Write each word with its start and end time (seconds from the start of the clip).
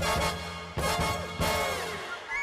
you 0.00 0.49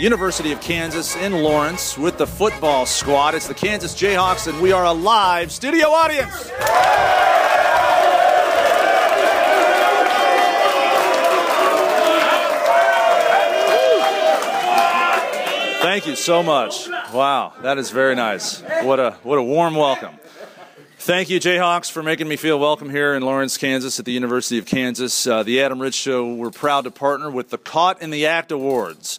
University 0.00 0.50
of 0.50 0.62
Kansas 0.62 1.14
in 1.14 1.42
Lawrence 1.42 1.98
with 1.98 2.16
the 2.16 2.26
football 2.26 2.86
squad. 2.86 3.34
It's 3.34 3.48
the 3.48 3.54
Kansas 3.54 3.94
Jayhawks, 3.94 4.48
and 4.48 4.58
we 4.62 4.72
are 4.72 4.86
a 4.86 4.92
live 4.92 5.52
studio 5.52 5.88
audience. 5.88 6.50
Thank 15.82 16.06
you 16.06 16.16
so 16.16 16.42
much. 16.42 16.88
Wow, 17.12 17.52
that 17.60 17.76
is 17.76 17.90
very 17.90 18.14
nice. 18.14 18.62
What 18.82 18.98
a 18.98 19.10
what 19.22 19.36
a 19.36 19.42
warm 19.42 19.74
welcome. 19.74 20.14
Thank 20.96 21.28
you, 21.28 21.38
Jayhawks, 21.38 21.90
for 21.90 22.02
making 22.02 22.26
me 22.26 22.36
feel 22.36 22.58
welcome 22.58 22.88
here 22.88 23.14
in 23.14 23.22
Lawrence, 23.22 23.58
Kansas, 23.58 23.98
at 23.98 24.06
the 24.06 24.12
University 24.12 24.58
of 24.58 24.64
Kansas. 24.64 25.26
Uh, 25.26 25.42
the 25.42 25.60
Adam 25.60 25.80
Ritz 25.80 25.96
Show, 25.96 26.34
we're 26.34 26.50
proud 26.50 26.84
to 26.84 26.90
partner 26.90 27.30
with 27.30 27.50
the 27.50 27.58
Caught 27.58 28.00
in 28.00 28.10
the 28.10 28.26
Act 28.26 28.50
Awards. 28.50 29.18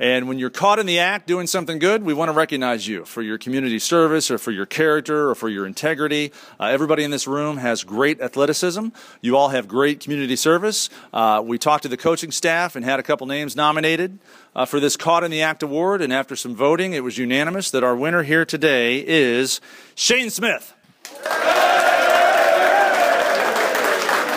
And 0.00 0.28
when 0.28 0.38
you're 0.38 0.48
caught 0.48 0.78
in 0.78 0.86
the 0.86 0.98
act 0.98 1.26
doing 1.26 1.46
something 1.46 1.78
good, 1.78 2.02
we 2.02 2.14
want 2.14 2.30
to 2.30 2.32
recognize 2.32 2.88
you 2.88 3.04
for 3.04 3.20
your 3.20 3.36
community 3.36 3.78
service 3.78 4.30
or 4.30 4.38
for 4.38 4.50
your 4.50 4.64
character 4.64 5.28
or 5.28 5.34
for 5.34 5.50
your 5.50 5.66
integrity. 5.66 6.32
Uh, 6.58 6.68
everybody 6.68 7.04
in 7.04 7.10
this 7.10 7.26
room 7.26 7.58
has 7.58 7.84
great 7.84 8.18
athleticism. 8.18 8.88
You 9.20 9.36
all 9.36 9.50
have 9.50 9.68
great 9.68 10.00
community 10.00 10.36
service. 10.36 10.88
Uh, 11.12 11.42
we 11.44 11.58
talked 11.58 11.82
to 11.82 11.88
the 11.90 11.98
coaching 11.98 12.30
staff 12.30 12.76
and 12.76 12.84
had 12.84 12.98
a 12.98 13.02
couple 13.02 13.26
names 13.26 13.54
nominated 13.54 14.18
uh, 14.56 14.64
for 14.64 14.80
this 14.80 14.96
Caught 14.96 15.22
in 15.22 15.30
the 15.30 15.42
Act 15.42 15.62
award. 15.62 16.00
And 16.00 16.14
after 16.14 16.34
some 16.34 16.56
voting, 16.56 16.94
it 16.94 17.04
was 17.04 17.18
unanimous 17.18 17.70
that 17.70 17.84
our 17.84 17.94
winner 17.94 18.22
here 18.22 18.46
today 18.46 19.06
is 19.06 19.60
Shane 19.94 20.30
Smith. 20.30 20.72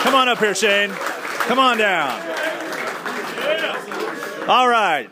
Come 0.02 0.14
on 0.14 0.28
up 0.28 0.38
here, 0.40 0.54
Shane. 0.54 0.90
Come 0.90 1.58
on 1.58 1.78
down. 1.78 2.20
All 4.46 4.68
right. 4.68 5.08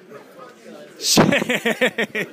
Shane. 1.02 2.28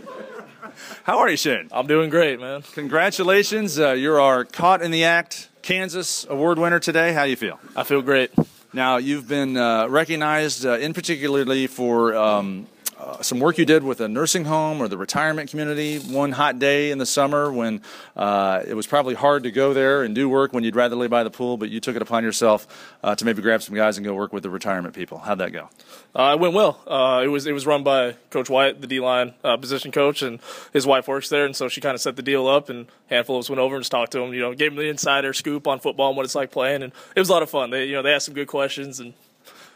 How 1.03 1.17
are 1.17 1.29
you, 1.29 1.37
Shane? 1.37 1.69
I'm 1.71 1.87
doing 1.87 2.11
great, 2.11 2.39
man. 2.39 2.61
Congratulations. 2.73 3.79
Uh, 3.79 3.93
you're 3.93 4.21
our 4.21 4.45
Caught 4.45 4.83
in 4.83 4.91
the 4.91 5.05
Act 5.05 5.49
Kansas 5.63 6.27
Award 6.29 6.59
winner 6.59 6.79
today. 6.79 7.11
How 7.11 7.23
do 7.23 7.31
you 7.31 7.35
feel? 7.35 7.59
I 7.75 7.83
feel 7.83 8.03
great. 8.03 8.31
Now, 8.71 8.97
you've 8.97 9.27
been 9.27 9.57
uh, 9.57 9.87
recognized 9.87 10.67
uh, 10.67 10.77
in 10.77 10.93
particularly 10.93 11.65
for 11.65 12.15
um, 12.15 12.67
uh, 12.99 13.21
some 13.21 13.39
work 13.39 13.57
you 13.57 13.65
did 13.65 13.83
with 13.83 14.01
a 14.01 14.09
nursing 14.09 14.43
home 14.43 14.81
or 14.81 14.87
the 14.89 14.97
retirement 14.97 15.49
community 15.49 15.99
one 15.99 16.33
hot 16.33 16.59
day 16.59 16.91
in 16.91 16.97
the 16.97 17.05
summer 17.05 17.51
when 17.51 17.81
uh, 18.17 18.61
it 18.67 18.73
was 18.73 18.85
probably 18.85 19.15
hard 19.15 19.43
to 19.43 19.51
go 19.51 19.73
there 19.73 20.03
and 20.03 20.13
do 20.13 20.27
work 20.27 20.51
when 20.51 20.65
you'd 20.65 20.75
rather 20.75 20.97
lay 20.97 21.07
by 21.07 21.23
the 21.23 21.29
pool, 21.29 21.55
but 21.55 21.69
you 21.69 21.79
took 21.79 21.95
it 21.95 22.01
upon 22.01 22.23
yourself 22.23 22.67
uh, 23.01 23.15
to 23.15 23.23
maybe 23.23 23.41
grab 23.41 23.63
some 23.63 23.73
guys 23.73 23.97
and 23.97 24.05
go 24.05 24.13
work 24.13 24.33
with 24.33 24.43
the 24.43 24.49
retirement 24.49 24.93
people. 24.93 25.17
How'd 25.19 25.37
that 25.37 25.53
go? 25.53 25.69
Uh, 26.13 26.33
it 26.33 26.39
went 26.39 26.53
well. 26.53 26.81
Uh, 26.85 27.21
it 27.23 27.27
was 27.27 27.45
it 27.45 27.53
was 27.53 27.65
run 27.65 27.83
by 27.83 28.15
Coach 28.31 28.49
Wyatt, 28.49 28.81
the 28.81 28.87
D 28.87 28.99
line 28.99 29.33
uh, 29.43 29.55
position 29.57 29.91
coach, 29.91 30.21
and 30.21 30.39
his 30.73 30.85
wife 30.85 31.07
works 31.07 31.29
there, 31.29 31.45
and 31.45 31.55
so 31.55 31.69
she 31.69 31.81
kind 31.81 31.95
of 31.95 32.01
set 32.01 32.15
the 32.15 32.21
deal 32.21 32.47
up. 32.47 32.67
And 32.67 32.87
a 33.09 33.13
handful 33.13 33.37
of 33.37 33.41
us 33.41 33.49
went 33.49 33.59
over 33.59 33.75
and 33.75 33.83
just 33.83 33.91
talked 33.91 34.11
to 34.13 34.19
him. 34.19 34.33
You 34.33 34.41
know, 34.41 34.53
gave 34.53 34.71
him 34.71 34.77
the 34.77 34.89
insider 34.89 35.33
scoop 35.33 35.67
on 35.67 35.79
football 35.79 36.09
and 36.09 36.17
what 36.17 36.25
it's 36.25 36.35
like 36.35 36.51
playing, 36.51 36.83
and 36.83 36.91
it 37.15 37.19
was 37.19 37.29
a 37.29 37.31
lot 37.31 37.43
of 37.43 37.49
fun. 37.49 37.69
They 37.69 37.85
you 37.85 37.93
know 37.93 38.01
they 38.01 38.13
asked 38.13 38.25
some 38.25 38.35
good 38.35 38.47
questions 38.47 38.99
and 38.99 39.13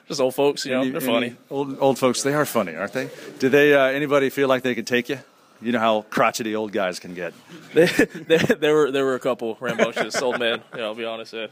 just 0.08 0.20
old 0.22 0.36
folks, 0.36 0.66
you 0.66 0.72
know, 0.72 0.82
Any- 0.82 0.92
they're 0.92 1.02
any 1.02 1.12
funny. 1.12 1.36
Old, 1.50 1.78
old 1.80 2.00
folks, 2.00 2.24
they 2.24 2.34
are 2.34 2.46
funny, 2.46 2.76
aren't 2.76 2.94
they? 2.94 3.10
Do 3.40 3.50
they? 3.50 3.74
Uh, 3.74 3.86
anybody 3.86 4.30
feel 4.30 4.48
like 4.48 4.64
they 4.64 4.76
could 4.76 4.88
take 4.88 5.10
you? 5.10 5.20
You 5.62 5.72
know 5.72 5.80
how 5.80 6.02
crotchety 6.10 6.56
old 6.56 6.74
guys 6.74 7.00
can 7.00 7.14
get. 7.14 7.34
There 7.74 8.76
were 8.76 8.92
there 8.92 9.06
were 9.06 9.16
a 9.16 9.20
couple 9.20 9.56
rambunctious 9.62 10.22
old 10.22 10.40
men. 10.40 10.62
Yeah, 10.76 10.84
I'll 10.84 10.96
be 10.96 11.06
honest. 11.06 11.34
Yeah. 11.34 11.48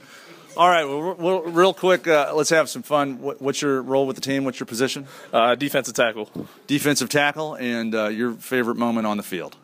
All 0.58 0.68
right, 0.68 0.84
well, 0.84 1.16
we'll 1.18 1.42
real 1.44 1.74
quick, 1.74 2.10
uh, 2.10 2.34
let's 2.36 2.50
have 2.50 2.68
some 2.70 2.84
fun. 2.84 3.22
What, 3.22 3.42
what's 3.42 3.62
your 3.62 3.82
role 3.82 4.06
with 4.06 4.18
the 4.18 4.22
team? 4.22 4.44
What's 4.44 4.60
your 4.60 4.68
position? 4.68 5.08
Uh, 5.32 5.56
defensive 5.56 5.94
tackle. 5.94 6.30
Defensive 6.68 7.08
tackle, 7.08 7.56
and 7.56 7.96
uh, 7.96 8.08
your 8.10 8.34
favorite 8.34 8.76
moment 8.76 9.08
on 9.08 9.16
the 9.16 9.24
field. 9.24 9.56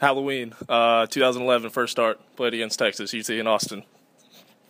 Halloween, 0.00 0.54
uh, 0.66 1.06
2011, 1.06 1.68
first 1.70 1.90
start. 1.90 2.18
Played 2.36 2.54
against 2.54 2.78
Texas, 2.78 3.12
UT 3.12 3.28
in 3.28 3.46
Austin. 3.46 3.82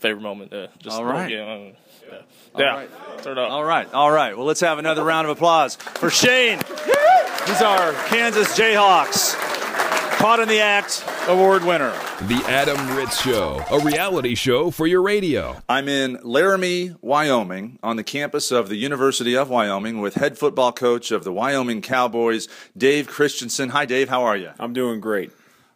Favorite 0.01 0.23
moment. 0.23 0.53
Yeah, 0.53 0.67
just 0.81 0.97
All 0.97 1.05
right. 1.05 1.31
Yeah, 2.09 2.19
yeah. 2.57 2.61
yeah. 2.61 2.75
right. 2.75 3.23
Turn 3.23 3.39
up. 3.39 3.51
All 3.51 3.65
right, 3.65 3.93
all 3.93 4.11
right. 4.11 4.37
Well, 4.37 4.47
let's 4.47 4.61
have 4.61 4.79
another 4.79 5.05
round 5.05 5.27
of 5.27 5.37
applause 5.37 5.77
for 5.77 6.11
Shane. 6.11 6.61
He's 7.47 7.63
our 7.63 7.93
Kansas 8.09 8.57
Jayhawks 8.59 9.35
Caught 10.19 10.41
in 10.41 10.49
the 10.49 10.59
Act 10.59 11.05
award 11.29 11.65
winner. 11.65 11.93
The 12.23 12.43
Adam 12.49 12.97
Ritz 12.97 13.23
Show, 13.23 13.65
a 13.71 13.79
reality 13.79 14.35
show 14.35 14.73
for 14.73 14.85
your 14.85 15.01
radio. 15.01 15.57
I'm 15.69 15.89
in 15.89 16.19
Laramie, 16.25 16.97
Wyoming, 17.01 17.79
on 17.85 17.95
the 17.95 18.03
campus 18.03 18.51
of 18.51 18.69
the 18.69 18.75
University 18.75 19.37
of 19.37 19.49
Wyoming 19.49 20.01
with 20.01 20.15
head 20.15 20.37
football 20.37 20.73
coach 20.73 21.13
of 21.13 21.23
the 21.23 21.33
Wyoming 21.33 21.83
Cowboys, 21.83 22.49
Dave 22.77 23.07
Christensen. 23.07 23.69
Hi, 23.69 23.87
Dave. 23.87 24.09
How 24.09 24.25
are 24.25 24.37
you? 24.37 24.51
I'm 24.59 24.73
doing 24.73 24.99
great. 24.99 25.31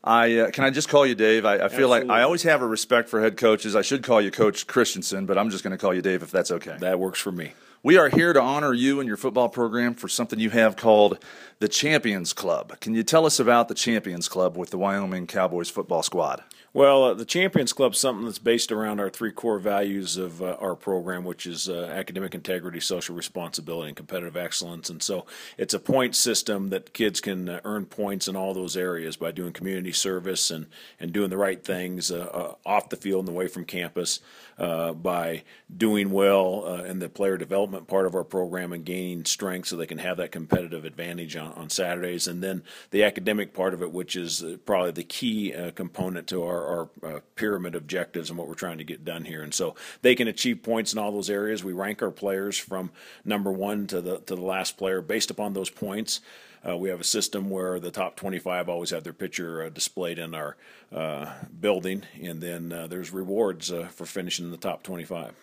I 0.05 0.39
uh, 0.39 0.51
can 0.51 0.65
I 0.65 0.71
just 0.71 0.89
call 0.89 1.07
you 1.07 1.15
Dave? 1.15 1.45
I, 1.45 1.65
I 1.65 1.69
feel 1.69 1.89
like 1.89 2.09
I 2.09 2.23
always 2.23 2.43
have 2.43 2.61
a 2.61 2.67
respect 2.67 3.09
for 3.09 3.21
head 3.21 3.37
coaches. 3.37 3.77
I 3.77 3.83
should 3.83 4.03
call 4.03 4.21
you 4.21 4.31
Coach 4.31 4.67
Christensen, 4.67 5.27
but 5.27 5.39
I'm 5.39 5.51
just 5.51 5.63
going 5.63 5.71
to 5.71 5.79
call 5.79 5.95
you 5.95 6.03
Dave 6.03 6.23
if 6.23 6.31
that's 6.31 6.51
okay. 6.51 6.77
That 6.81 6.99
works 6.99 7.21
for 7.21 7.31
me. 7.31 7.53
We 7.85 7.97
are 7.97 8.09
here 8.09 8.33
to 8.33 8.41
honor 8.41 8.73
you 8.73 9.01
and 9.01 9.09
your 9.09 9.17
football 9.17 9.49
program 9.49 9.95
for 9.95 10.09
something 10.09 10.39
you 10.39 10.51
have 10.51 10.77
called 10.77 11.19
the 11.59 11.69
Champions 11.69 12.33
Club. 12.33 12.79
Can 12.81 12.95
you 12.95 13.03
tell 13.03 13.27
us 13.27 13.41
about 13.41 13.67
the 13.67 13.75
Champions 13.75 14.29
Club 14.29 14.57
with 14.57 14.71
the 14.71 14.79
Wyoming 14.79 15.27
Cowboys 15.27 15.69
football 15.69 16.03
squad? 16.05 16.43
Well, 16.75 17.05
uh, 17.05 17.13
the 17.13 17.27
Champions 17.27 17.75
Club 17.75 17.93
is 17.93 17.99
something 17.99 18.25
that's 18.25 18.39
based 18.39 18.73
around 18.73 18.99
our 18.99 19.11
three 19.11 19.31
core 19.31 19.59
values 19.59 20.17
of 20.17 20.41
uh, 20.41 20.57
our 20.59 20.75
program, 20.75 21.23
which 21.23 21.45
is 21.45 21.69
uh, 21.69 21.85
academic 21.95 22.35
integrity, 22.35 22.81
social 22.81 23.15
responsibility, 23.15 23.89
and 23.89 23.97
competitive 23.97 24.39
excellence. 24.39 24.89
And 24.89 25.03
so 25.03 25.27
it's 25.59 25.75
a 25.75 25.79
point 25.79 26.17
system 26.17 26.71
that 26.71 26.95
kids 26.95 27.21
can 27.21 27.47
uh, 27.47 27.61
earn 27.65 27.85
points 27.85 28.27
in 28.27 28.37
all 28.37 28.55
those 28.55 28.75
areas 28.75 29.19
by 29.19 29.33
doing 29.33 29.53
community 29.53 29.93
service 29.93 30.51
and, 30.51 30.65
and 30.99 31.13
doing 31.13 31.29
the 31.29 31.37
right 31.37 31.63
things 31.63 32.11
uh, 32.11 32.31
uh, 32.33 32.55
off 32.65 32.89
the 32.89 32.97
field 32.97 33.27
and 33.27 33.37
away 33.37 33.49
from 33.49 33.67
campus, 33.67 34.21
by 34.59 35.43
doing 35.77 36.13
well 36.13 36.85
in 36.85 37.01
the 37.01 37.09
player 37.09 37.37
development 37.37 37.89
part 37.89 38.07
of 38.07 38.15
our 38.15 38.23
program 38.23 38.73
and 38.73 38.85
gaining 38.85 39.25
strength 39.25 39.67
so 39.67 39.77
they 39.77 39.87
can 39.87 39.99
have 39.99 40.19
that 40.19 40.31
competitive 40.31 40.85
advantage 40.85 41.35
on, 41.35 41.53
on 41.55 41.69
Saturdays. 41.69 42.29
And 42.29 42.45
then 42.45 42.63
the 42.93 43.03
academic 43.03 43.55
part 43.55 43.75
of 43.75 43.83
it, 43.83 43.91
which 43.91 44.15
is 44.15 44.45
probably 44.65 44.93
the 44.93 45.03
key 45.03 45.53
component 45.75 46.29
to 46.29 46.45
our, 46.45 46.62
our 46.67 46.89
uh, 47.03 47.21
pyramid 47.37 47.75
objectives 47.75 48.31
and 48.31 48.39
what 48.39 48.49
we're 48.49 48.55
trying 48.55 48.79
to 48.79 48.85
get 48.85 49.05
done 49.05 49.25
here. 49.25 49.43
And 49.43 49.53
so 49.53 49.75
they 50.03 50.15
can 50.15 50.29
achieve 50.29 50.63
points 50.63 50.93
in 50.93 50.99
all 50.99 51.13
those 51.13 51.31
areas. 51.31 51.65
We 51.65 51.73
rank 51.73 52.03
our 52.03 52.11
players 52.11 52.59
from 52.59 52.91
number 53.25 53.53
one 53.53 53.87
to 53.89 54.01
the 54.01 54.19
to 54.19 54.35
the 54.35 54.43
last 54.43 54.77
player 54.77 55.01
based 55.01 55.31
upon 55.31 55.53
those 55.53 55.71
points. 55.71 56.21
Uh, 56.67 56.77
we 56.77 56.89
have 56.89 57.01
a 57.01 57.05
system 57.05 57.51
where 57.51 57.81
the 57.81 57.91
top 57.91 58.15
25 58.15 58.69
always 58.69 58.91
have 58.91 59.03
their 59.03 59.13
picture 59.13 59.65
uh, 59.65 59.69
displayed 59.69 60.19
in 60.19 60.33
our 60.35 60.57
uh, 60.93 61.33
building, 61.61 62.05
and 62.23 62.41
then 62.41 62.73
uh, 62.73 62.87
there's 62.87 63.13
rewards 63.13 63.73
uh, 63.73 63.89
for 63.89 64.07
finishing 64.07 64.45
in 64.45 64.53
the 64.53 64.57
top 64.57 64.83
25. 64.85 65.35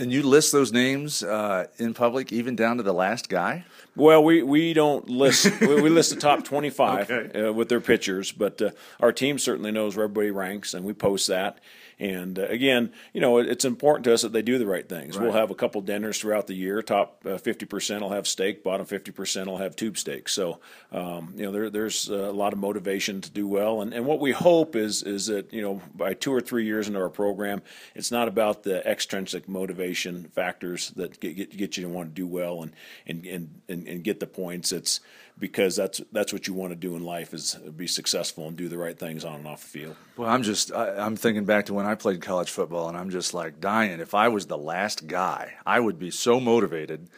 And 0.00 0.10
you 0.10 0.22
list 0.22 0.50
those 0.50 0.72
names 0.72 1.22
uh, 1.22 1.66
in 1.76 1.92
public, 1.92 2.32
even 2.32 2.56
down 2.56 2.78
to 2.78 2.82
the 2.82 2.94
last 2.94 3.28
guy? 3.28 3.66
Well, 3.94 4.24
we, 4.24 4.42
we 4.42 4.72
don't 4.72 5.06
list 5.10 5.50
we, 5.60 5.82
we 5.82 5.90
list 5.90 6.14
the 6.14 6.18
top 6.18 6.42
twenty 6.42 6.70
five 6.70 7.10
Okay. 7.10 7.48
uh, 7.48 7.52
with 7.52 7.68
their 7.68 7.82
pictures, 7.82 8.32
but 8.32 8.62
uh, 8.62 8.70
our 9.00 9.12
team 9.12 9.38
certainly 9.38 9.70
knows 9.70 9.96
where 9.96 10.04
everybody 10.04 10.30
ranks, 10.30 10.72
and 10.72 10.86
we 10.86 10.94
post 10.94 11.26
that. 11.28 11.58
And 12.00 12.38
uh, 12.38 12.46
again, 12.46 12.92
you 13.12 13.20
know, 13.20 13.38
it, 13.38 13.48
it's 13.48 13.66
important 13.66 14.04
to 14.04 14.14
us 14.14 14.22
that 14.22 14.32
they 14.32 14.40
do 14.40 14.58
the 14.58 14.66
right 14.66 14.88
things. 14.88 15.18
We'll 15.18 15.32
have 15.32 15.50
a 15.50 15.54
couple 15.54 15.82
dinners 15.82 16.18
throughout 16.18 16.46
the 16.46 16.54
year. 16.54 16.80
Top 16.80 17.22
uh, 17.26 17.36
fifty 17.36 17.66
percent 17.66 18.02
will 18.02 18.10
have 18.10 18.26
steak. 18.26 18.64
Bottom 18.64 18.86
fifty 18.86 19.12
percent 19.12 19.48
will 19.48 19.58
have 19.58 19.76
tube 19.76 19.98
steak. 19.98 20.30
So, 20.30 20.60
um, 20.92 21.34
you 21.36 21.44
know, 21.44 21.52
there, 21.52 21.68
there's 21.68 22.08
a 22.08 22.32
lot 22.32 22.54
of 22.54 22.58
motivation 22.58 23.20
to 23.20 23.30
do 23.30 23.46
well. 23.46 23.82
And, 23.82 23.92
and 23.92 24.06
what 24.06 24.18
we 24.18 24.32
hope 24.32 24.76
is 24.76 25.02
is 25.02 25.26
that 25.26 25.52
you 25.52 25.60
know 25.60 25.82
by 25.94 26.14
two 26.14 26.32
or 26.32 26.40
three 26.40 26.64
years 26.64 26.88
into 26.88 26.98
our 26.98 27.10
program, 27.10 27.60
it's 27.94 28.10
not 28.10 28.28
about 28.28 28.62
the 28.62 28.84
extrinsic 28.88 29.46
motivation 29.46 30.24
factors 30.24 30.90
that 30.96 31.20
get 31.20 31.36
get, 31.36 31.54
get 31.54 31.76
you 31.76 31.82
to 31.82 31.90
want 31.90 32.14
to 32.14 32.14
do 32.14 32.26
well 32.26 32.62
and 32.62 32.72
and, 33.06 33.26
and, 33.26 33.60
and 33.68 33.86
and 33.86 34.04
get 34.04 34.20
the 34.20 34.26
points. 34.26 34.72
It's 34.72 35.00
because 35.38 35.74
that's 35.74 36.00
that's 36.12 36.32
what 36.32 36.46
you 36.46 36.54
want 36.54 36.70
to 36.70 36.76
do 36.76 36.96
in 36.96 37.02
life 37.02 37.34
is 37.34 37.54
be 37.76 37.86
successful 37.86 38.46
and 38.46 38.56
do 38.56 38.68
the 38.68 38.78
right 38.78 38.98
things 38.98 39.24
on 39.24 39.36
and 39.36 39.46
off 39.46 39.62
the 39.62 39.68
field. 39.68 39.96
Well, 40.16 40.28
I'm 40.28 40.42
just, 40.42 40.70
I, 40.70 40.96
I'm 40.98 41.16
thinking 41.16 41.46
back 41.46 41.66
to 41.66 41.74
when 41.74 41.86
I 41.86 41.89
played 41.94 42.20
college 42.20 42.50
football, 42.50 42.88
and 42.88 42.96
I'm 42.96 43.10
just 43.10 43.34
like 43.34 43.60
dying. 43.60 44.00
If 44.00 44.14
I 44.14 44.28
was 44.28 44.46
the 44.46 44.58
last 44.58 45.06
guy, 45.06 45.54
I 45.66 45.80
would 45.80 45.98
be 45.98 46.10
so 46.10 46.40
motivated 46.40 47.08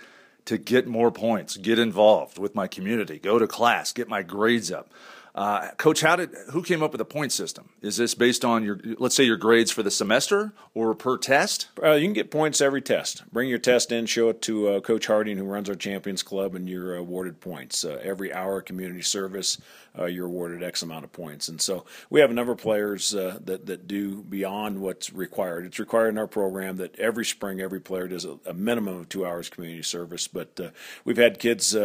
to 0.44 0.58
get 0.58 0.86
more 0.86 1.10
points, 1.10 1.56
get 1.56 1.78
involved 1.78 2.38
with 2.38 2.54
my 2.54 2.66
community, 2.66 3.18
go 3.18 3.38
to 3.38 3.46
class, 3.46 3.92
get 3.92 4.08
my 4.08 4.22
grades 4.22 4.72
up. 4.72 4.90
Uh, 5.34 5.70
Coach, 5.78 6.02
how 6.02 6.16
did 6.16 6.30
who 6.50 6.62
came 6.62 6.82
up 6.82 6.92
with 6.92 7.00
a 7.00 7.06
point 7.06 7.32
system? 7.32 7.70
Is 7.80 7.96
this 7.96 8.14
based 8.14 8.44
on 8.44 8.64
your 8.64 8.78
let's 8.98 9.14
say 9.14 9.24
your 9.24 9.38
grades 9.38 9.70
for 9.70 9.82
the 9.82 9.90
semester 9.90 10.52
or 10.74 10.94
per 10.94 11.16
test? 11.16 11.68
Uh, 11.82 11.92
you 11.92 12.06
can 12.06 12.12
get 12.12 12.30
points 12.30 12.60
every 12.60 12.82
test. 12.82 13.22
Bring 13.32 13.48
your 13.48 13.58
test 13.58 13.92
in, 13.92 14.04
show 14.04 14.28
it 14.28 14.42
to 14.42 14.68
uh, 14.68 14.80
Coach 14.80 15.06
Harding, 15.06 15.38
who 15.38 15.44
runs 15.44 15.70
our 15.70 15.74
Champions 15.74 16.22
Club, 16.22 16.54
and 16.54 16.68
you're 16.68 16.96
awarded 16.96 17.40
points. 17.40 17.82
Uh, 17.82 17.98
every 18.02 18.32
hour 18.32 18.60
community 18.60 19.00
service, 19.00 19.58
uh, 19.98 20.06
you're 20.06 20.26
awarded 20.26 20.62
X 20.62 20.82
amount 20.82 21.04
of 21.04 21.12
points. 21.12 21.48
And 21.48 21.60
so 21.60 21.84
we 22.10 22.20
have 22.20 22.30
a 22.30 22.34
number 22.34 22.52
of 22.52 22.58
players 22.58 23.14
uh, 23.14 23.38
that 23.44 23.66
that 23.66 23.86
do 23.86 24.22
beyond 24.22 24.80
what's 24.80 25.12
required. 25.12 25.66
It's 25.66 25.78
required 25.78 26.10
in 26.10 26.18
our 26.18 26.26
program 26.26 26.76
that 26.78 26.98
every 26.98 27.24
spring 27.24 27.60
every 27.60 27.80
player 27.80 28.08
does 28.08 28.24
a, 28.24 28.38
a 28.46 28.54
minimum 28.54 29.00
of 29.00 29.08
two 29.08 29.26
hours 29.26 29.48
community 29.48 29.82
service. 29.82 30.28
But 30.28 30.60
we've 31.04 31.16
had 31.16 31.38
kids 31.38 31.76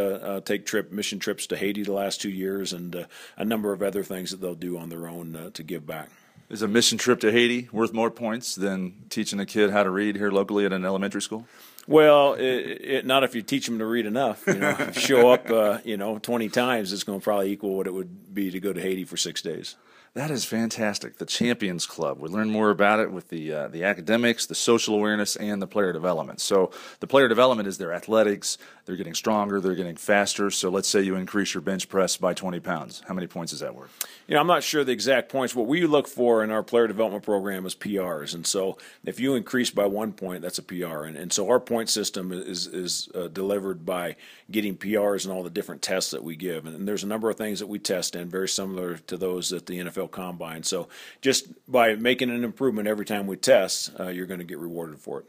take 0.46 0.66
trip 0.66 0.92
mission 0.92 1.20
trips 1.20 1.48
to 1.48 1.58
Haiti 1.58 1.84
the 1.84 1.94
last 1.94 2.22
two 2.22 2.30
years, 2.30 2.74
and 2.74 3.08
a 3.36 3.46
number 3.46 3.74
of 3.74 3.82
other 3.82 4.04
things 4.04 4.32
that 4.32 4.42
they'll 4.42 4.56
do 4.56 4.78
on 4.78 4.90
their 4.90 5.08
own 5.08 5.36
uh, 5.36 5.50
to 5.52 5.64
give 5.64 5.86
back. 5.86 6.10
Is 6.50 6.62
a 6.62 6.68
mission 6.68 6.98
trip 6.98 7.20
to 7.22 7.32
Haiti 7.32 7.68
worth 7.74 7.92
more 7.92 8.10
points 8.10 8.56
than 8.56 8.94
teaching 9.10 9.38
a 9.42 9.46
kid 9.46 9.70
how 9.70 9.84
to 9.84 9.90
read 9.90 10.16
here 10.16 10.32
locally 10.32 10.66
at 10.66 10.72
an 10.72 10.86
elementary 10.86 11.22
school? 11.22 11.46
Well, 11.88 12.36
it, 12.36 12.42
it, 12.42 13.06
not 13.06 13.26
if 13.26 13.36
you 13.36 13.42
teach 13.42 13.66
them 13.66 13.80
to 13.80 13.86
read 13.86 14.06
enough. 14.06 14.48
You 14.48 14.56
know, 14.56 14.92
show 14.94 15.30
up, 15.30 15.50
uh, 15.50 15.80
you 15.84 15.98
know, 15.98 16.20
twenty 16.20 16.48
times, 16.48 16.94
it's 16.94 17.04
going 17.04 17.20
to 17.20 17.24
probably 17.24 17.52
equal 17.52 17.76
what 17.76 17.86
it 17.86 17.94
would 17.94 18.34
be 18.34 18.50
to 18.52 18.62
go 18.62 18.72
to 18.72 18.82
Haiti 18.82 19.04
for 19.04 19.18
six 19.18 19.42
days. 19.42 19.76
That 20.14 20.32
is 20.32 20.46
fantastic. 20.46 21.18
The 21.18 21.26
Champions 21.26 21.86
Club. 21.86 22.18
We 22.20 22.30
learn 22.30 22.50
more 22.50 22.72
about 22.72 23.00
it 23.00 23.12
with 23.12 23.30
the 23.30 23.54
uh, 23.54 23.68
the 23.68 23.84
academics, 23.84 24.46
the 24.46 24.56
social 24.56 24.96
awareness, 24.96 25.36
and 25.36 25.62
the 25.62 25.68
player 25.68 25.94
development. 25.94 26.42
So 26.42 26.72
the 27.02 27.08
player 27.08 27.28
development 27.28 27.68
is 27.68 27.78
their 27.78 27.94
athletics. 27.94 28.58
They're 28.86 28.96
getting 28.96 29.14
stronger. 29.14 29.62
They're 29.62 29.76
getting 29.76 29.96
faster. 29.96 30.50
So 30.50 30.70
let's 30.70 30.88
say 30.88 31.02
you 31.02 31.16
increase 31.16 31.54
your 31.54 31.62
bench 31.62 31.88
press 31.88 32.18
by 32.18 32.34
20 32.34 32.60
pounds. 32.62 33.04
How 33.08 33.14
many 33.14 33.28
points 33.28 33.54
is 33.54 33.60
that 33.60 33.76
worth? 33.76 33.92
You 34.28 34.34
know, 34.34 34.42
I'm 34.42 34.48
not 34.48 34.64
sure 34.64 34.84
the 34.84 34.92
exact 34.92 35.30
points. 35.30 35.56
What 35.56 35.68
we 35.68 35.86
look 35.86 36.06
for 36.06 36.44
in 36.44 36.52
our 36.52 36.62
player 36.62 36.86
development 36.86 37.24
program 37.24 37.66
is 37.66 37.74
PRs, 37.76 38.36
and 38.36 38.46
so 38.46 38.78
if 39.06 39.22
you 39.22 39.36
increase 39.36 39.70
by 39.70 39.86
one 39.86 40.12
point, 40.12 40.42
that's 40.42 40.58
a 40.58 40.64
PR. 40.64 41.06
And, 41.06 41.16
and 41.16 41.32
so 41.32 41.50
our 41.50 41.62
point 41.62 41.90
system 41.90 42.34
is 42.34 42.68
is 42.68 43.08
uh, 43.16 43.30
delivered 43.30 43.86
by 43.86 44.18
getting 44.52 44.76
PRs 44.76 45.24
and 45.24 45.34
all 45.34 45.44
the 45.44 45.50
different 45.50 45.82
tests 45.82 46.12
that 46.12 46.24
we 46.24 46.36
give. 46.36 46.66
And, 46.66 46.76
and 46.76 46.88
there's 46.88 47.04
a 47.04 47.08
number 47.08 47.30
of 47.30 47.38
things 47.38 47.60
that 47.60 47.68
we 47.68 47.80
test 47.80 48.16
in, 48.16 48.28
very 48.28 48.50
similar 48.50 48.98
to 48.98 49.16
those 49.16 49.50
that 49.52 49.66
the 49.66 49.80
NFL 49.80 50.12
combine. 50.12 50.64
So 50.64 50.90
just 51.22 51.48
by 51.72 51.96
making 51.96 52.30
an 52.30 52.44
improvement 52.44 52.88
every 52.90 53.06
time 53.06 53.28
we 53.28 53.38
test, 53.38 53.92
uh, 53.98 54.08
you're 54.08 54.26
going 54.26 54.40
to 54.40 54.46
get 54.46 54.58
rewarded 54.58 55.00
for 55.00 55.20
it. 55.22 55.26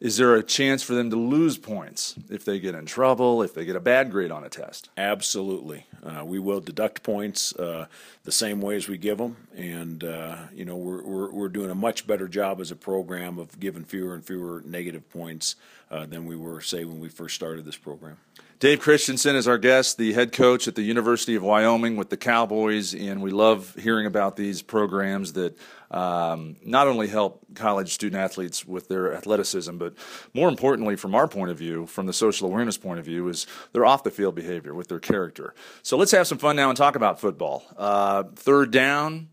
Is 0.00 0.16
there 0.16 0.34
a 0.34 0.42
chance 0.42 0.82
for 0.82 0.94
them 0.94 1.10
to 1.10 1.16
lose 1.16 1.56
points 1.56 2.14
if 2.28 2.44
they 2.44 2.58
get 2.58 2.74
in 2.74 2.86
trouble, 2.86 3.42
if 3.42 3.54
they 3.54 3.64
get 3.64 3.76
a 3.76 3.80
bad 3.80 4.10
grade 4.10 4.30
on 4.30 4.44
a 4.44 4.48
test? 4.48 4.90
Absolutely. 4.96 5.86
Uh, 6.02 6.24
we 6.24 6.38
will 6.38 6.60
deduct 6.60 7.02
points 7.02 7.54
uh, 7.56 7.86
the 8.24 8.32
same 8.32 8.60
way 8.60 8.76
as 8.76 8.88
we 8.88 8.98
give 8.98 9.18
them. 9.18 9.36
And, 9.56 10.02
uh, 10.04 10.36
you 10.52 10.64
know, 10.64 10.76
we're, 10.76 11.02
we're, 11.02 11.30
we're, 11.30 11.48
doing 11.48 11.70
a 11.70 11.74
much 11.74 12.06
better 12.06 12.26
job 12.26 12.60
as 12.60 12.70
a 12.70 12.76
program 12.76 13.38
of 13.38 13.58
giving 13.60 13.84
fewer 13.84 14.14
and 14.14 14.24
fewer 14.24 14.62
negative 14.66 15.08
points 15.10 15.56
uh, 15.90 16.04
than 16.06 16.26
we 16.26 16.36
were, 16.36 16.60
say, 16.60 16.84
when 16.84 16.98
we 16.98 17.08
first 17.08 17.36
started 17.36 17.64
this 17.64 17.76
program. 17.76 18.16
Dave 18.64 18.80
Christensen 18.80 19.36
is 19.36 19.46
our 19.46 19.58
guest, 19.58 19.98
the 19.98 20.14
head 20.14 20.32
coach 20.32 20.66
at 20.66 20.74
the 20.74 20.80
University 20.80 21.34
of 21.34 21.42
Wyoming 21.42 21.96
with 21.96 22.08
the 22.08 22.16
Cowboys, 22.16 22.94
and 22.94 23.20
we 23.20 23.30
love 23.30 23.74
hearing 23.78 24.06
about 24.06 24.36
these 24.36 24.62
programs 24.62 25.34
that 25.34 25.54
um, 25.90 26.56
not 26.64 26.88
only 26.88 27.06
help 27.06 27.44
college 27.54 27.92
student 27.92 28.22
athletes 28.22 28.64
with 28.64 28.88
their 28.88 29.12
athleticism, 29.12 29.76
but 29.76 29.92
more 30.32 30.48
importantly, 30.48 30.96
from 30.96 31.14
our 31.14 31.28
point 31.28 31.50
of 31.50 31.58
view, 31.58 31.84
from 31.84 32.06
the 32.06 32.14
social 32.14 32.48
awareness 32.48 32.78
point 32.78 32.98
of 32.98 33.04
view, 33.04 33.28
is 33.28 33.46
their 33.74 33.84
off 33.84 34.02
the 34.02 34.10
field 34.10 34.34
behavior 34.34 34.72
with 34.72 34.88
their 34.88 34.98
character. 34.98 35.54
So 35.82 35.98
let's 35.98 36.12
have 36.12 36.26
some 36.26 36.38
fun 36.38 36.56
now 36.56 36.70
and 36.70 36.76
talk 36.78 36.96
about 36.96 37.20
football. 37.20 37.64
Uh, 37.76 38.22
third 38.34 38.70
down 38.70 39.28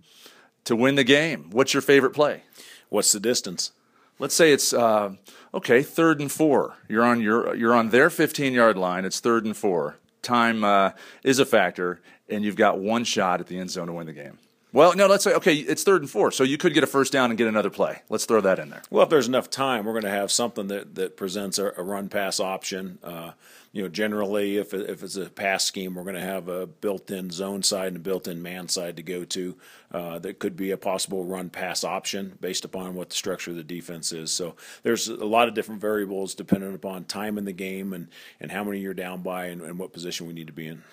to 0.66 0.76
win 0.76 0.96
the 0.96 1.06
game. 1.06 1.52
What's 1.52 1.74
your 1.74 1.80
favorite 1.80 2.12
play? 2.12 2.44
What's 2.90 3.14
the 3.14 3.22
distance? 3.22 3.72
Let's 4.22 4.36
say 4.36 4.54
it's 4.54 4.72
uh, 4.72 5.16
okay, 5.52 5.82
third 5.82 6.22
and 6.22 6.32
four. 6.32 6.76
You're 6.88 7.04
on 7.04 7.22
your 7.22 7.56
you're 7.56 7.74
on 7.74 7.90
their 7.90 8.12
15 8.12 8.54
yard 8.54 8.78
line. 8.78 9.04
It's 9.04 9.20
third 9.20 9.46
and 9.46 9.58
four. 9.58 9.98
Time 10.22 10.64
uh, 10.64 10.92
is 11.24 11.40
a 11.40 11.46
factor, 11.46 12.02
and 12.30 12.46
you've 12.46 12.56
got 12.56 12.78
one 12.78 13.04
shot 13.04 13.40
at 13.40 13.48
the 13.48 13.58
end 13.58 13.72
zone 13.72 13.88
to 13.88 13.94
win 13.94 14.06
the 14.06 14.14
game. 14.14 14.38
Well, 14.74 14.96
no, 14.96 15.08
let's 15.08 15.24
say 15.24 15.34
okay, 15.34 15.56
it's 15.56 15.84
third 15.84 16.04
and 16.04 16.10
four, 16.10 16.32
so 16.32 16.44
you 16.44 16.60
could 16.60 16.76
get 16.76 16.84
a 16.84 16.88
first 16.88 17.12
down 17.12 17.32
and 17.32 17.38
get 17.38 17.48
another 17.48 17.72
play. 17.72 18.04
Let's 18.10 18.26
throw 18.26 18.42
that 18.42 18.60
in 18.60 18.70
there. 18.70 18.84
Well, 18.92 19.02
if 19.02 19.10
there's 19.10 19.28
enough 19.28 19.50
time, 19.50 19.86
we're 19.86 19.94
going 19.94 20.04
to 20.04 20.12
have 20.12 20.32
something 20.32 20.68
that 20.68 20.94
that 20.94 21.18
presents 21.18 21.58
a, 21.58 21.74
a 21.76 21.82
run 21.82 22.08
pass 22.08 22.40
option. 22.40 23.00
Uh, 23.04 23.32
you 23.74 23.82
know, 23.82 23.88
generally, 23.88 24.58
if 24.58 24.74
if 24.74 25.02
it's 25.02 25.16
a 25.16 25.30
pass 25.30 25.64
scheme, 25.64 25.96
we're 25.96 26.04
going 26.04 26.16
to 26.16 26.22
have 26.22 26.50
a 26.50 26.68
built-in 26.68 27.32
zone 27.32 27.64
side 27.64 27.88
and 27.88 27.98
a 27.98 28.00
built-in 28.00 28.42
man 28.42 28.68
side 28.68 28.98
to 28.98 29.04
go 29.04 29.24
to. 29.26 29.56
Uh, 29.92 30.20
that 30.20 30.40
could 30.40 30.58
be 30.58 30.72
a 30.72 30.78
possible 30.78 31.24
run 31.24 31.50
pass 31.50 31.84
option 31.84 32.38
based 32.42 32.66
upon 32.66 32.96
what 32.96 33.10
the 33.10 33.16
structure 33.16 33.52
of 33.52 33.58
the 33.58 33.64
defense 33.64 34.12
is. 34.12 34.32
So 34.32 34.56
there's 34.84 35.08
a 35.08 35.26
lot 35.26 35.48
of 35.48 35.54
different 35.54 35.80
variables 35.80 36.36
depending 36.36 36.74
upon 36.74 37.06
time 37.06 37.38
in 37.38 37.46
the 37.46 37.54
game 37.54 37.94
and 37.94 38.10
and 38.42 38.52
how 38.52 38.64
many 38.64 38.80
you're 38.80 38.94
down 38.94 39.22
by 39.22 39.46
and, 39.46 39.62
and 39.62 39.80
what 39.80 39.94
position 39.94 40.28
we 40.28 40.34
need 40.34 40.48
to 40.48 40.54
be 40.54 40.68
in. 40.68 40.84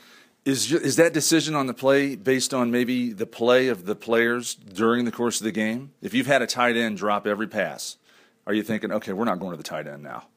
Is 0.44 0.72
is 0.72 0.96
that 0.96 1.12
decision 1.12 1.56
on 1.56 1.66
the 1.66 1.74
play 1.74 2.14
based 2.14 2.54
on 2.54 2.70
maybe 2.70 3.12
the 3.12 3.26
play 3.26 3.68
of 3.68 3.86
the 3.86 3.96
players 3.96 4.54
during 4.54 5.04
the 5.04 5.12
course 5.12 5.40
of 5.40 5.44
the 5.44 5.52
game? 5.52 5.92
If 6.00 6.14
you've 6.14 6.28
had 6.28 6.42
a 6.42 6.46
tight 6.46 6.76
end 6.76 6.98
drop 6.98 7.26
every 7.26 7.48
pass, 7.48 7.96
are 8.46 8.54
you 8.54 8.62
thinking, 8.62 8.92
okay, 8.92 9.12
we're 9.12 9.24
not 9.24 9.40
going 9.40 9.50
to 9.50 9.56
the 9.56 9.62
tight 9.62 9.88
end 9.88 10.04
now? 10.04 10.28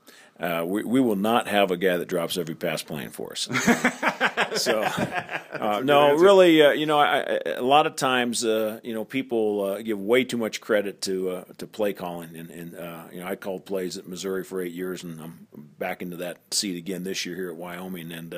Uh, 0.41 0.63
we, 0.65 0.83
we 0.83 0.99
will 0.99 1.15
not 1.15 1.47
have 1.47 1.69
a 1.69 1.77
guy 1.77 1.97
that 1.97 2.07
drops 2.07 2.35
every 2.35 2.55
pass 2.55 2.81
playing 2.81 3.11
for 3.11 3.33
us. 3.33 3.41
so, 4.55 4.81
uh, 4.81 5.81
no, 5.85 6.15
really, 6.15 6.63
uh, 6.63 6.71
you 6.71 6.87
know, 6.87 6.97
I, 6.97 7.19
I, 7.19 7.39
a 7.57 7.61
lot 7.61 7.85
of 7.85 7.95
times, 7.95 8.43
uh, 8.43 8.79
you 8.83 8.95
know, 8.95 9.05
people 9.05 9.63
uh, 9.63 9.81
give 9.83 10.01
way 10.01 10.23
too 10.23 10.37
much 10.37 10.59
credit 10.59 10.99
to 11.03 11.29
uh, 11.29 11.43
to 11.59 11.67
play 11.67 11.93
calling, 11.93 12.35
and, 12.35 12.49
and 12.49 12.71
you 13.13 13.19
know, 13.19 13.27
I 13.27 13.35
called 13.35 13.67
plays 13.67 13.97
at 13.97 14.07
Missouri 14.07 14.43
for 14.43 14.59
eight 14.63 14.73
years, 14.73 15.03
and 15.03 15.21
I'm 15.21 15.47
back 15.77 16.01
into 16.01 16.17
that 16.17 16.39
seat 16.49 16.75
again 16.75 17.03
this 17.03 17.23
year 17.23 17.35
here 17.35 17.51
at 17.51 17.55
Wyoming, 17.55 18.11
and 18.11 18.33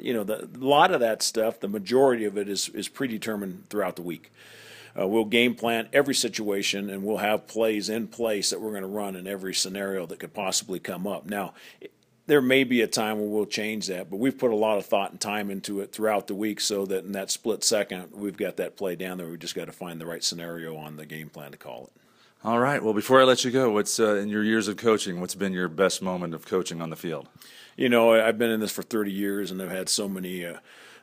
you 0.00 0.14
know, 0.14 0.22
the, 0.22 0.44
a 0.44 0.64
lot 0.64 0.92
of 0.92 1.00
that 1.00 1.22
stuff, 1.22 1.58
the 1.58 1.68
majority 1.68 2.26
of 2.26 2.38
it 2.38 2.48
is 2.48 2.68
is 2.68 2.86
predetermined 2.86 3.68
throughout 3.70 3.96
the 3.96 4.02
week. 4.02 4.30
Uh, 4.98 5.06
we'll 5.06 5.24
game 5.24 5.54
plan 5.54 5.88
every 5.92 6.14
situation 6.14 6.90
and 6.90 7.04
we'll 7.04 7.18
have 7.18 7.46
plays 7.46 7.88
in 7.88 8.08
place 8.08 8.50
that 8.50 8.60
we're 8.60 8.70
going 8.70 8.82
to 8.82 8.88
run 8.88 9.16
in 9.16 9.26
every 9.26 9.54
scenario 9.54 10.06
that 10.06 10.18
could 10.18 10.34
possibly 10.34 10.78
come 10.78 11.06
up. 11.06 11.26
Now, 11.26 11.54
there 12.26 12.42
may 12.42 12.64
be 12.64 12.82
a 12.82 12.86
time 12.86 13.18
where 13.18 13.28
we'll 13.28 13.46
change 13.46 13.86
that, 13.86 14.10
but 14.10 14.18
we've 14.18 14.36
put 14.36 14.50
a 14.50 14.56
lot 14.56 14.76
of 14.76 14.86
thought 14.86 15.12
and 15.12 15.20
time 15.20 15.50
into 15.50 15.80
it 15.80 15.92
throughout 15.92 16.26
the 16.26 16.34
week 16.34 16.60
so 16.60 16.84
that 16.86 17.04
in 17.04 17.12
that 17.12 17.30
split 17.30 17.64
second, 17.64 18.08
we've 18.12 18.36
got 18.36 18.56
that 18.56 18.76
play 18.76 18.96
down 18.96 19.18
there. 19.18 19.28
We 19.28 19.38
just 19.38 19.54
got 19.54 19.64
to 19.64 19.72
find 19.72 20.00
the 20.00 20.06
right 20.06 20.22
scenario 20.22 20.76
on 20.76 20.96
the 20.96 21.06
game 21.06 21.30
plan 21.30 21.52
to 21.52 21.56
call 21.56 21.84
it. 21.84 21.92
All 22.44 22.58
right. 22.58 22.82
Well, 22.82 22.94
before 22.94 23.20
I 23.20 23.24
let 23.24 23.44
you 23.44 23.50
go, 23.50 23.70
what's 23.70 23.98
uh, 23.98 24.14
in 24.16 24.28
your 24.28 24.44
years 24.44 24.68
of 24.68 24.76
coaching? 24.76 25.20
What's 25.20 25.34
been 25.34 25.52
your 25.52 25.68
best 25.68 26.02
moment 26.02 26.34
of 26.34 26.46
coaching 26.46 26.80
on 26.80 26.90
the 26.90 26.96
field? 26.96 27.28
You 27.76 27.88
know, 27.88 28.12
I've 28.12 28.38
been 28.38 28.50
in 28.50 28.60
this 28.60 28.72
for 28.72 28.82
30 28.82 29.10
years, 29.10 29.50
and 29.50 29.60
I've 29.60 29.70
had 29.70 29.88
so 29.88 30.08
many 30.08 30.44
uh, 30.44 30.58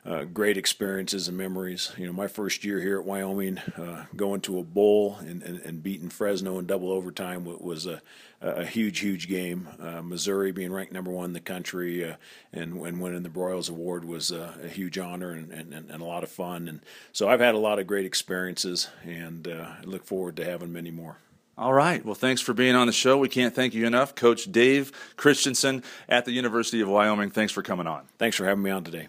uh, 0.06 0.24
great 0.24 0.56
experiences 0.56 1.26
and 1.26 1.36
memories. 1.36 1.92
You 1.96 2.06
know, 2.06 2.12
my 2.12 2.28
first 2.28 2.64
year 2.64 2.80
here 2.80 2.98
at 3.00 3.04
Wyoming, 3.04 3.58
uh, 3.76 4.04
going 4.14 4.40
to 4.42 4.58
a 4.58 4.62
bowl 4.62 5.16
and, 5.20 5.42
and, 5.42 5.60
and, 5.62 5.82
beating 5.82 6.10
Fresno 6.10 6.58
in 6.58 6.66
double 6.66 6.92
overtime 6.92 7.44
was 7.44 7.86
a, 7.86 8.00
a 8.40 8.64
huge, 8.64 9.00
huge 9.00 9.28
game. 9.28 9.68
Uh, 9.80 10.02
Missouri 10.02 10.52
being 10.52 10.72
ranked 10.72 10.92
number 10.92 11.10
one 11.10 11.26
in 11.26 11.32
the 11.32 11.40
country 11.40 12.08
uh, 12.08 12.16
and, 12.52 12.74
and 12.86 13.00
winning 13.00 13.24
the 13.24 13.28
Broyles 13.28 13.68
Award 13.68 14.04
was 14.04 14.30
a 14.30 14.68
huge 14.68 14.96
honor 14.96 15.32
and, 15.32 15.50
and, 15.50 15.72
and, 15.72 15.90
a 15.90 16.04
lot 16.04 16.22
of 16.22 16.30
fun. 16.30 16.68
And 16.68 16.80
so 17.12 17.28
I've 17.28 17.40
had 17.40 17.56
a 17.56 17.58
lot 17.58 17.80
of 17.80 17.86
great 17.86 18.06
experiences, 18.06 18.88
and 19.04 19.48
uh, 19.48 19.72
I 19.80 19.84
look 19.84 20.04
forward 20.04 20.36
to 20.36 20.44
having 20.44 20.72
many 20.72 20.92
more. 20.92 21.18
All 21.58 21.72
right. 21.72 22.04
Well, 22.04 22.14
thanks 22.14 22.42
for 22.42 22.52
being 22.52 22.74
on 22.74 22.86
the 22.86 22.92
show. 22.92 23.16
We 23.16 23.30
can't 23.30 23.54
thank 23.54 23.74
you 23.74 23.86
enough. 23.86 24.14
Coach 24.14 24.52
Dave 24.52 24.92
Christensen 25.16 25.82
at 26.08 26.26
the 26.26 26.32
University 26.32 26.80
of 26.82 26.88
Wyoming. 26.88 27.30
Thanks 27.30 27.52
for 27.52 27.62
coming 27.62 27.86
on. 27.86 28.04
Thanks 28.18 28.36
for 28.36 28.44
having 28.44 28.62
me 28.62 28.70
on 28.70 28.84
today. 28.84 29.08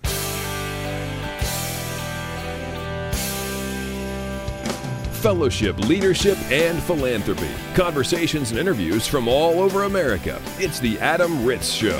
Fellowship, 5.17 5.77
leadership, 5.79 6.37
and 6.51 6.81
philanthropy. 6.83 7.49
Conversations 7.73 8.51
and 8.51 8.59
interviews 8.59 9.07
from 9.07 9.27
all 9.27 9.59
over 9.59 9.83
America. 9.83 10.41
It's 10.59 10.79
The 10.79 10.99
Adam 10.99 11.43
Ritz 11.43 11.69
Show. 11.71 11.97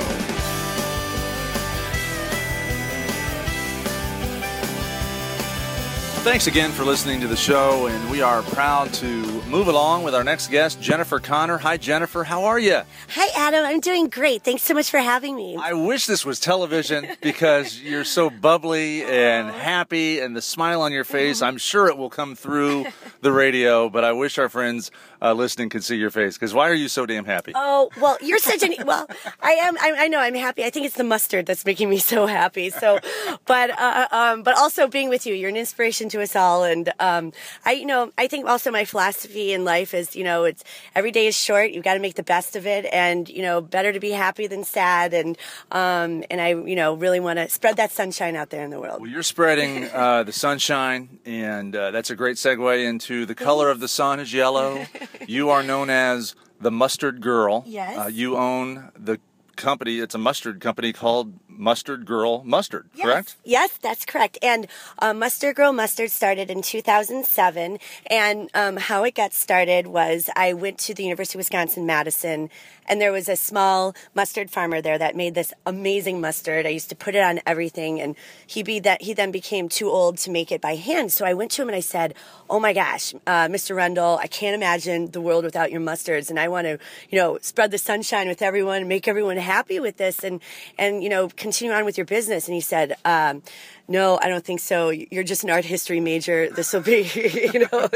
Thanks 6.22 6.46
again 6.46 6.72
for 6.72 6.84
listening 6.84 7.20
to 7.22 7.26
the 7.26 7.36
show, 7.36 7.86
and 7.86 8.10
we 8.10 8.20
are 8.20 8.42
proud 8.42 8.92
to 8.94 9.37
move 9.48 9.68
along 9.68 10.02
with 10.02 10.14
our 10.14 10.22
next 10.22 10.50
guest, 10.50 10.80
Jennifer 10.80 11.18
Connor. 11.18 11.56
Hi, 11.58 11.78
Jennifer. 11.78 12.22
How 12.22 12.44
are 12.44 12.58
you? 12.58 12.82
Hi, 13.08 13.28
Adam. 13.34 13.64
I'm 13.64 13.80
doing 13.80 14.08
great. 14.08 14.42
Thanks 14.42 14.62
so 14.62 14.74
much 14.74 14.90
for 14.90 14.98
having 14.98 15.34
me. 15.34 15.56
I 15.56 15.72
wish 15.72 16.06
this 16.06 16.24
was 16.24 16.38
television 16.38 17.08
because 17.22 17.80
you're 17.82 18.04
so 18.04 18.28
bubbly 18.28 19.04
and 19.04 19.50
happy, 19.50 20.20
and 20.20 20.36
the 20.36 20.42
smile 20.42 20.82
on 20.82 20.92
your 20.92 21.04
face. 21.04 21.40
I'm 21.40 21.56
sure 21.56 21.88
it 21.88 21.96
will 21.96 22.10
come 22.10 22.34
through 22.34 22.86
the 23.22 23.32
radio, 23.32 23.88
but 23.88 24.04
I 24.04 24.12
wish 24.12 24.38
our 24.38 24.50
friends 24.50 24.90
uh, 25.22 25.32
listening 25.32 25.70
could 25.70 25.82
see 25.82 25.96
your 25.96 26.10
face 26.10 26.34
because 26.36 26.52
why 26.52 26.68
are 26.68 26.74
you 26.74 26.88
so 26.88 27.06
damn 27.06 27.24
happy? 27.24 27.52
Oh 27.54 27.90
well, 28.00 28.18
you're 28.20 28.38
such 28.38 28.62
an 28.62 28.74
well. 28.84 29.08
I 29.40 29.52
am. 29.52 29.76
I, 29.78 29.94
I, 29.98 30.08
know. 30.08 30.20
I'm 30.20 30.34
happy. 30.34 30.64
I 30.64 30.70
think 30.70 30.86
it's 30.86 30.96
the 30.96 31.04
mustard 31.04 31.46
that's 31.46 31.64
making 31.64 31.88
me 31.88 31.98
so 31.98 32.26
happy. 32.26 32.70
So, 32.70 32.98
but 33.46 33.70
uh, 33.70 34.08
um, 34.12 34.42
but 34.42 34.56
also 34.58 34.88
being 34.88 35.08
with 35.08 35.26
you, 35.26 35.34
you're 35.34 35.48
an 35.48 35.56
inspiration 35.56 36.08
to 36.10 36.22
us 36.22 36.36
all. 36.36 36.64
And 36.64 36.92
um, 37.00 37.32
I, 37.64 37.72
you 37.72 37.86
know, 37.86 38.12
I 38.18 38.28
think 38.28 38.46
also 38.46 38.70
my 38.70 38.84
philosophy 38.84 39.37
in 39.38 39.64
life 39.64 39.94
is, 39.94 40.16
you 40.16 40.24
know, 40.24 40.44
it's 40.44 40.64
every 40.94 41.10
day 41.10 41.26
is 41.26 41.36
short. 41.36 41.70
You've 41.70 41.84
got 41.84 41.94
to 41.94 42.00
make 42.00 42.14
the 42.14 42.22
best 42.22 42.56
of 42.56 42.66
it, 42.66 42.86
and 42.92 43.28
you 43.28 43.42
know, 43.42 43.60
better 43.60 43.92
to 43.92 44.00
be 44.00 44.10
happy 44.10 44.46
than 44.46 44.64
sad. 44.64 45.14
And 45.14 45.38
um, 45.70 46.24
and 46.30 46.40
I, 46.40 46.48
you 46.50 46.76
know, 46.76 46.94
really 46.94 47.20
want 47.20 47.38
to 47.38 47.48
spread 47.48 47.76
that 47.76 47.90
sunshine 47.92 48.36
out 48.36 48.50
there 48.50 48.64
in 48.64 48.70
the 48.70 48.80
world. 48.80 49.00
Well, 49.00 49.10
you're 49.10 49.22
spreading 49.22 49.84
uh, 49.90 50.24
the 50.24 50.32
sunshine, 50.32 51.20
and 51.24 51.74
uh, 51.74 51.90
that's 51.90 52.10
a 52.10 52.16
great 52.16 52.36
segue 52.36 52.84
into 52.84 53.26
the 53.26 53.34
color 53.34 53.70
of 53.70 53.80
the 53.80 53.88
sun 53.88 54.20
is 54.20 54.32
yellow. 54.32 54.86
you 55.26 55.50
are 55.50 55.62
known 55.62 55.90
as 55.90 56.34
the 56.60 56.70
Mustard 56.70 57.20
Girl. 57.20 57.64
Yes. 57.66 57.96
Uh, 57.98 58.08
you 58.08 58.36
own 58.36 58.90
the 58.98 59.20
company. 59.56 59.98
It's 59.98 60.14
a 60.14 60.18
mustard 60.18 60.60
company 60.60 60.92
called 60.92 61.34
Mustard 61.58 62.06
Girl 62.06 62.42
Mustard, 62.44 62.88
yes. 62.94 63.04
correct? 63.04 63.36
Yes, 63.44 63.76
that's 63.82 64.04
correct. 64.04 64.38
And 64.42 64.68
uh, 65.00 65.12
Mustard 65.12 65.56
Girl 65.56 65.72
Mustard 65.72 66.10
started 66.10 66.50
in 66.50 66.62
2007. 66.62 67.78
And 68.06 68.50
um, 68.54 68.76
how 68.76 69.04
it 69.04 69.14
got 69.14 69.34
started 69.34 69.88
was 69.88 70.30
I 70.36 70.52
went 70.52 70.78
to 70.78 70.94
the 70.94 71.02
University 71.02 71.36
of 71.36 71.40
Wisconsin 71.40 71.84
Madison, 71.84 72.50
and 72.88 73.00
there 73.00 73.12
was 73.12 73.28
a 73.28 73.36
small 73.36 73.94
mustard 74.14 74.50
farmer 74.50 74.80
there 74.80 74.98
that 74.98 75.16
made 75.16 75.34
this 75.34 75.52
amazing 75.64 76.20
mustard. 76.20 76.66
I 76.66 76.70
used 76.70 76.88
to 76.90 76.96
put 76.96 77.14
it 77.14 77.22
on 77.22 77.40
everything, 77.46 78.00
and 78.00 78.16
he 78.46 78.62
be 78.62 78.80
that 78.80 79.02
he 79.02 79.14
then 79.14 79.30
became 79.30 79.68
too 79.68 79.88
old 79.88 80.18
to 80.18 80.30
make 80.30 80.50
it 80.52 80.60
by 80.60 80.74
hand. 80.74 81.12
So 81.12 81.24
I 81.24 81.34
went 81.34 81.50
to 81.52 81.62
him 81.62 81.68
and 81.68 81.76
I 81.76 81.80
said, 81.80 82.14
"Oh 82.50 82.60
my 82.60 82.72
gosh, 82.72 83.14
uh, 83.26 83.48
Mr. 83.48 83.74
Rendell, 83.74 84.18
I 84.20 84.26
can't 84.26 84.54
imagine 84.54 85.10
the 85.12 85.20
world 85.20 85.44
without 85.44 85.70
your 85.70 85.80
mustards, 85.80 86.30
and 86.30 86.38
I 86.38 86.48
want 86.48 86.66
to, 86.66 86.78
you 87.10 87.18
know, 87.18 87.38
spread 87.40 87.70
the 87.70 87.78
sunshine 87.78 88.28
with 88.28 88.42
everyone, 88.42 88.88
make 88.88 89.08
everyone 89.08 89.36
happy 89.36 89.80
with 89.80 89.96
this, 89.96 90.24
and 90.24 90.40
and 90.76 91.02
you 91.02 91.08
know." 91.08 91.28
continue 91.36 91.74
on 91.74 91.84
with 91.84 91.96
your 91.96 92.04
business? 92.04 92.46
And 92.46 92.54
he 92.54 92.60
said, 92.60 92.96
um, 93.04 93.42
no, 93.88 94.18
I 94.20 94.28
don't 94.28 94.44
think 94.44 94.60
so. 94.60 94.90
You're 94.90 95.24
just 95.24 95.44
an 95.44 95.50
art 95.50 95.64
history 95.64 96.00
major. 96.00 96.48
This 96.58 96.72
will 96.72 96.80
be, 96.80 97.08
you 97.54 97.60
know, 97.60 97.88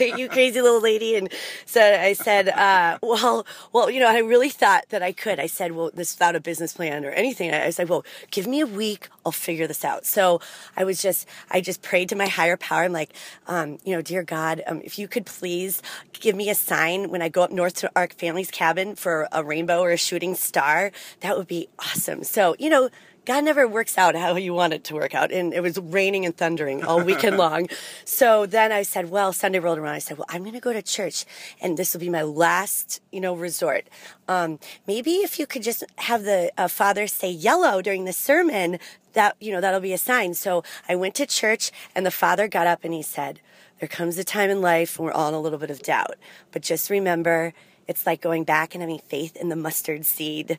you 0.18 0.28
crazy 0.28 0.60
little 0.60 0.82
lady. 0.82 1.16
And 1.16 1.32
so 1.64 1.80
I 1.80 2.12
said, 2.12 2.50
uh, 2.50 2.98
well, 3.02 3.46
well, 3.72 3.88
you 3.88 4.00
know, 4.00 4.08
I 4.08 4.18
really 4.18 4.50
thought 4.50 4.84
that 4.90 5.02
I 5.02 5.12
could. 5.12 5.40
I 5.40 5.46
said, 5.46 5.72
well, 5.72 5.90
this 5.94 6.14
without 6.14 6.36
a 6.36 6.40
business 6.40 6.74
plan 6.74 7.06
or 7.06 7.10
anything. 7.10 7.54
I 7.54 7.70
said, 7.70 7.88
well, 7.88 8.04
give 8.30 8.46
me 8.46 8.60
a 8.60 8.66
week. 8.66 9.08
I'll 9.24 9.32
figure 9.32 9.66
this 9.66 9.82
out. 9.82 10.04
So 10.04 10.42
I 10.76 10.84
was 10.84 11.00
just, 11.00 11.26
I 11.50 11.62
just 11.62 11.80
prayed 11.80 12.10
to 12.10 12.16
my 12.16 12.28
higher 12.28 12.58
power. 12.58 12.82
I'm 12.82 12.92
like, 12.92 13.14
um, 13.46 13.78
you 13.82 13.94
know, 13.94 14.02
dear 14.02 14.22
God, 14.22 14.62
um, 14.66 14.82
if 14.84 14.98
you 14.98 15.08
could 15.08 15.24
please 15.24 15.80
give 16.12 16.36
me 16.36 16.50
a 16.50 16.54
sign 16.54 17.08
when 17.08 17.22
I 17.22 17.30
go 17.30 17.42
up 17.42 17.50
north 17.50 17.76
to 17.76 17.90
our 17.96 18.08
family's 18.08 18.50
cabin 18.50 18.94
for 18.94 19.26
a 19.32 19.42
rainbow 19.42 19.80
or 19.80 19.92
a 19.92 19.96
shooting 19.96 20.34
star, 20.34 20.92
that 21.20 21.38
would 21.38 21.48
be 21.48 21.68
awesome. 21.78 22.24
So, 22.24 22.54
you 22.58 22.68
know, 22.68 22.90
God 23.24 23.44
never 23.44 23.68
works 23.68 23.96
out 23.96 24.16
how 24.16 24.34
you 24.34 24.52
want 24.52 24.72
it 24.72 24.82
to 24.84 24.94
work 24.94 25.14
out. 25.14 25.30
And 25.30 25.54
it 25.54 25.60
was 25.60 25.78
raining 25.78 26.26
and 26.26 26.36
thundering 26.36 26.82
all 26.82 27.02
weekend 27.02 27.36
long. 27.38 27.68
So 28.04 28.46
then 28.46 28.72
I 28.72 28.82
said, 28.82 29.10
well, 29.10 29.32
Sunday 29.32 29.60
rolled 29.60 29.78
around. 29.78 29.94
I 29.94 30.00
said, 30.00 30.18
well, 30.18 30.26
I'm 30.28 30.42
going 30.42 30.54
to 30.54 30.60
go 30.60 30.72
to 30.72 30.82
church 30.82 31.24
and 31.60 31.76
this 31.76 31.92
will 31.92 32.00
be 32.00 32.10
my 32.10 32.22
last, 32.22 33.00
you 33.12 33.20
know, 33.20 33.34
resort. 33.34 33.86
Um, 34.26 34.58
maybe 34.86 35.16
if 35.16 35.38
you 35.38 35.46
could 35.46 35.62
just 35.62 35.84
have 35.98 36.24
the 36.24 36.52
uh, 36.58 36.66
father 36.66 37.06
say 37.06 37.30
yellow 37.30 37.80
during 37.80 38.06
the 38.06 38.12
sermon, 38.12 38.78
that, 39.12 39.36
you 39.40 39.52
know, 39.52 39.60
that'll 39.60 39.80
be 39.80 39.92
a 39.92 39.98
sign. 39.98 40.34
So 40.34 40.64
I 40.88 40.96
went 40.96 41.14
to 41.16 41.26
church 41.26 41.70
and 41.94 42.04
the 42.04 42.10
father 42.10 42.48
got 42.48 42.66
up 42.66 42.80
and 42.82 42.92
he 42.92 43.02
said, 43.02 43.40
there 43.78 43.88
comes 43.88 44.18
a 44.18 44.24
time 44.24 44.50
in 44.50 44.60
life 44.60 44.98
when 44.98 45.06
we're 45.06 45.12
all 45.12 45.28
in 45.28 45.34
a 45.34 45.40
little 45.40 45.58
bit 45.58 45.70
of 45.70 45.82
doubt, 45.82 46.14
but 46.52 46.62
just 46.62 46.88
remember, 46.88 47.52
it's 47.88 48.06
like 48.06 48.20
going 48.20 48.44
back 48.44 48.74
and 48.74 48.82
having 48.82 49.00
faith 49.00 49.36
in 49.36 49.48
the 49.48 49.56
mustard 49.56 50.06
seed 50.06 50.56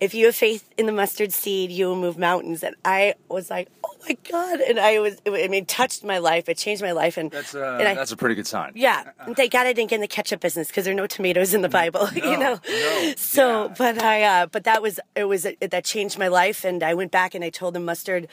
if 0.00 0.14
you 0.14 0.26
have 0.26 0.36
faith 0.36 0.68
in 0.76 0.86
the 0.86 0.92
mustard 0.92 1.32
seed, 1.32 1.70
you 1.70 1.86
will 1.86 1.96
move 1.96 2.18
mountains. 2.18 2.62
And 2.62 2.76
I 2.84 3.14
was 3.28 3.50
like, 3.50 3.68
oh 3.84 3.94
my 4.06 4.16
God. 4.30 4.60
And 4.60 4.78
I 4.78 4.98
was, 4.98 5.16
I 5.26 5.48
mean, 5.48 5.64
touched 5.64 6.04
my 6.04 6.18
life. 6.18 6.48
It 6.48 6.58
changed 6.58 6.82
my 6.82 6.92
life. 6.92 7.16
And 7.16 7.30
that's, 7.30 7.54
uh, 7.54 7.78
and 7.80 7.88
I, 7.88 7.94
that's 7.94 8.12
a 8.12 8.16
pretty 8.16 8.34
good 8.34 8.46
sign. 8.46 8.72
Yeah. 8.74 9.10
And 9.20 9.34
thank 9.34 9.52
God 9.52 9.66
I 9.66 9.72
didn't 9.72 9.90
get 9.90 9.96
in 9.96 10.00
the 10.02 10.08
ketchup 10.08 10.40
business 10.40 10.68
because 10.68 10.84
there 10.84 10.92
are 10.92 10.96
no 10.96 11.06
tomatoes 11.06 11.54
in 11.54 11.62
the 11.62 11.68
Bible, 11.68 12.08
no, 12.16 12.30
you 12.30 12.36
know? 12.36 12.60
No, 12.68 13.14
so, 13.16 13.64
yeah. 13.64 13.74
but 13.78 14.02
I, 14.02 14.22
uh, 14.22 14.46
but 14.46 14.64
that 14.64 14.82
was, 14.82 15.00
it 15.14 15.24
was, 15.24 15.46
it, 15.46 15.70
that 15.70 15.84
changed 15.84 16.18
my 16.18 16.28
life. 16.28 16.64
And 16.64 16.82
I 16.82 16.94
went 16.94 17.10
back 17.10 17.34
and 17.34 17.42
I 17.42 17.50
told 17.50 17.74
the 17.74 17.80
mustard 17.80 18.28